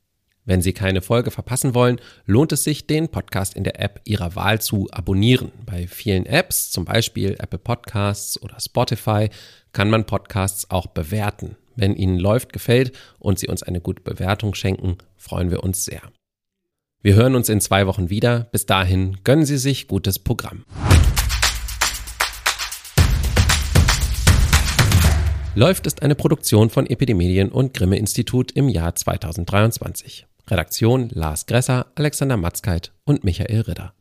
Wenn 0.43 0.63
Sie 0.63 0.73
keine 0.73 1.03
Folge 1.03 1.29
verpassen 1.29 1.75
wollen, 1.75 2.01
lohnt 2.25 2.51
es 2.53 2.63
sich, 2.63 2.87
den 2.87 3.09
Podcast 3.09 3.53
in 3.53 3.63
der 3.63 3.79
App 3.79 4.01
Ihrer 4.05 4.35
Wahl 4.35 4.59
zu 4.59 4.87
abonnieren. 4.89 5.51
Bei 5.67 5.85
vielen 5.85 6.25
Apps, 6.25 6.71
zum 6.71 6.85
Beispiel 6.85 7.35
Apple 7.37 7.59
Podcasts 7.59 8.41
oder 8.41 8.59
Spotify, 8.59 9.29
kann 9.71 9.91
man 9.91 10.07
Podcasts 10.07 10.71
auch 10.71 10.87
bewerten. 10.87 11.57
Wenn 11.75 11.95
Ihnen 11.95 12.19
läuft 12.19 12.53
gefällt 12.53 12.91
und 13.19 13.39
Sie 13.39 13.47
uns 13.47 13.63
eine 13.63 13.81
gute 13.81 14.01
Bewertung 14.01 14.53
schenken, 14.55 14.97
freuen 15.15 15.51
wir 15.51 15.63
uns 15.63 15.85
sehr. 15.85 16.01
Wir 17.01 17.15
hören 17.15 17.35
uns 17.35 17.49
in 17.49 17.61
zwei 17.61 17.87
Wochen 17.87 18.09
wieder. 18.09 18.47
Bis 18.51 18.65
dahin 18.65 19.17
gönnen 19.23 19.45
Sie 19.45 19.57
sich 19.57 19.87
gutes 19.87 20.19
Programm. 20.19 20.65
Läuft 25.55 25.85
ist 25.85 26.01
eine 26.01 26.15
Produktion 26.15 26.69
von 26.69 26.85
Epidemedien 26.85 27.49
und 27.49 27.73
Grimme 27.73 27.97
Institut 27.97 28.51
im 28.53 28.69
Jahr 28.69 28.95
2023. 28.95 30.27
Redaktion 30.49 31.09
Lars 31.09 31.45
Gresser, 31.45 31.87
Alexander 31.95 32.37
Matzkeit 32.37 32.93
und 33.05 33.23
Michael 33.23 33.61
Ritter. 33.61 33.93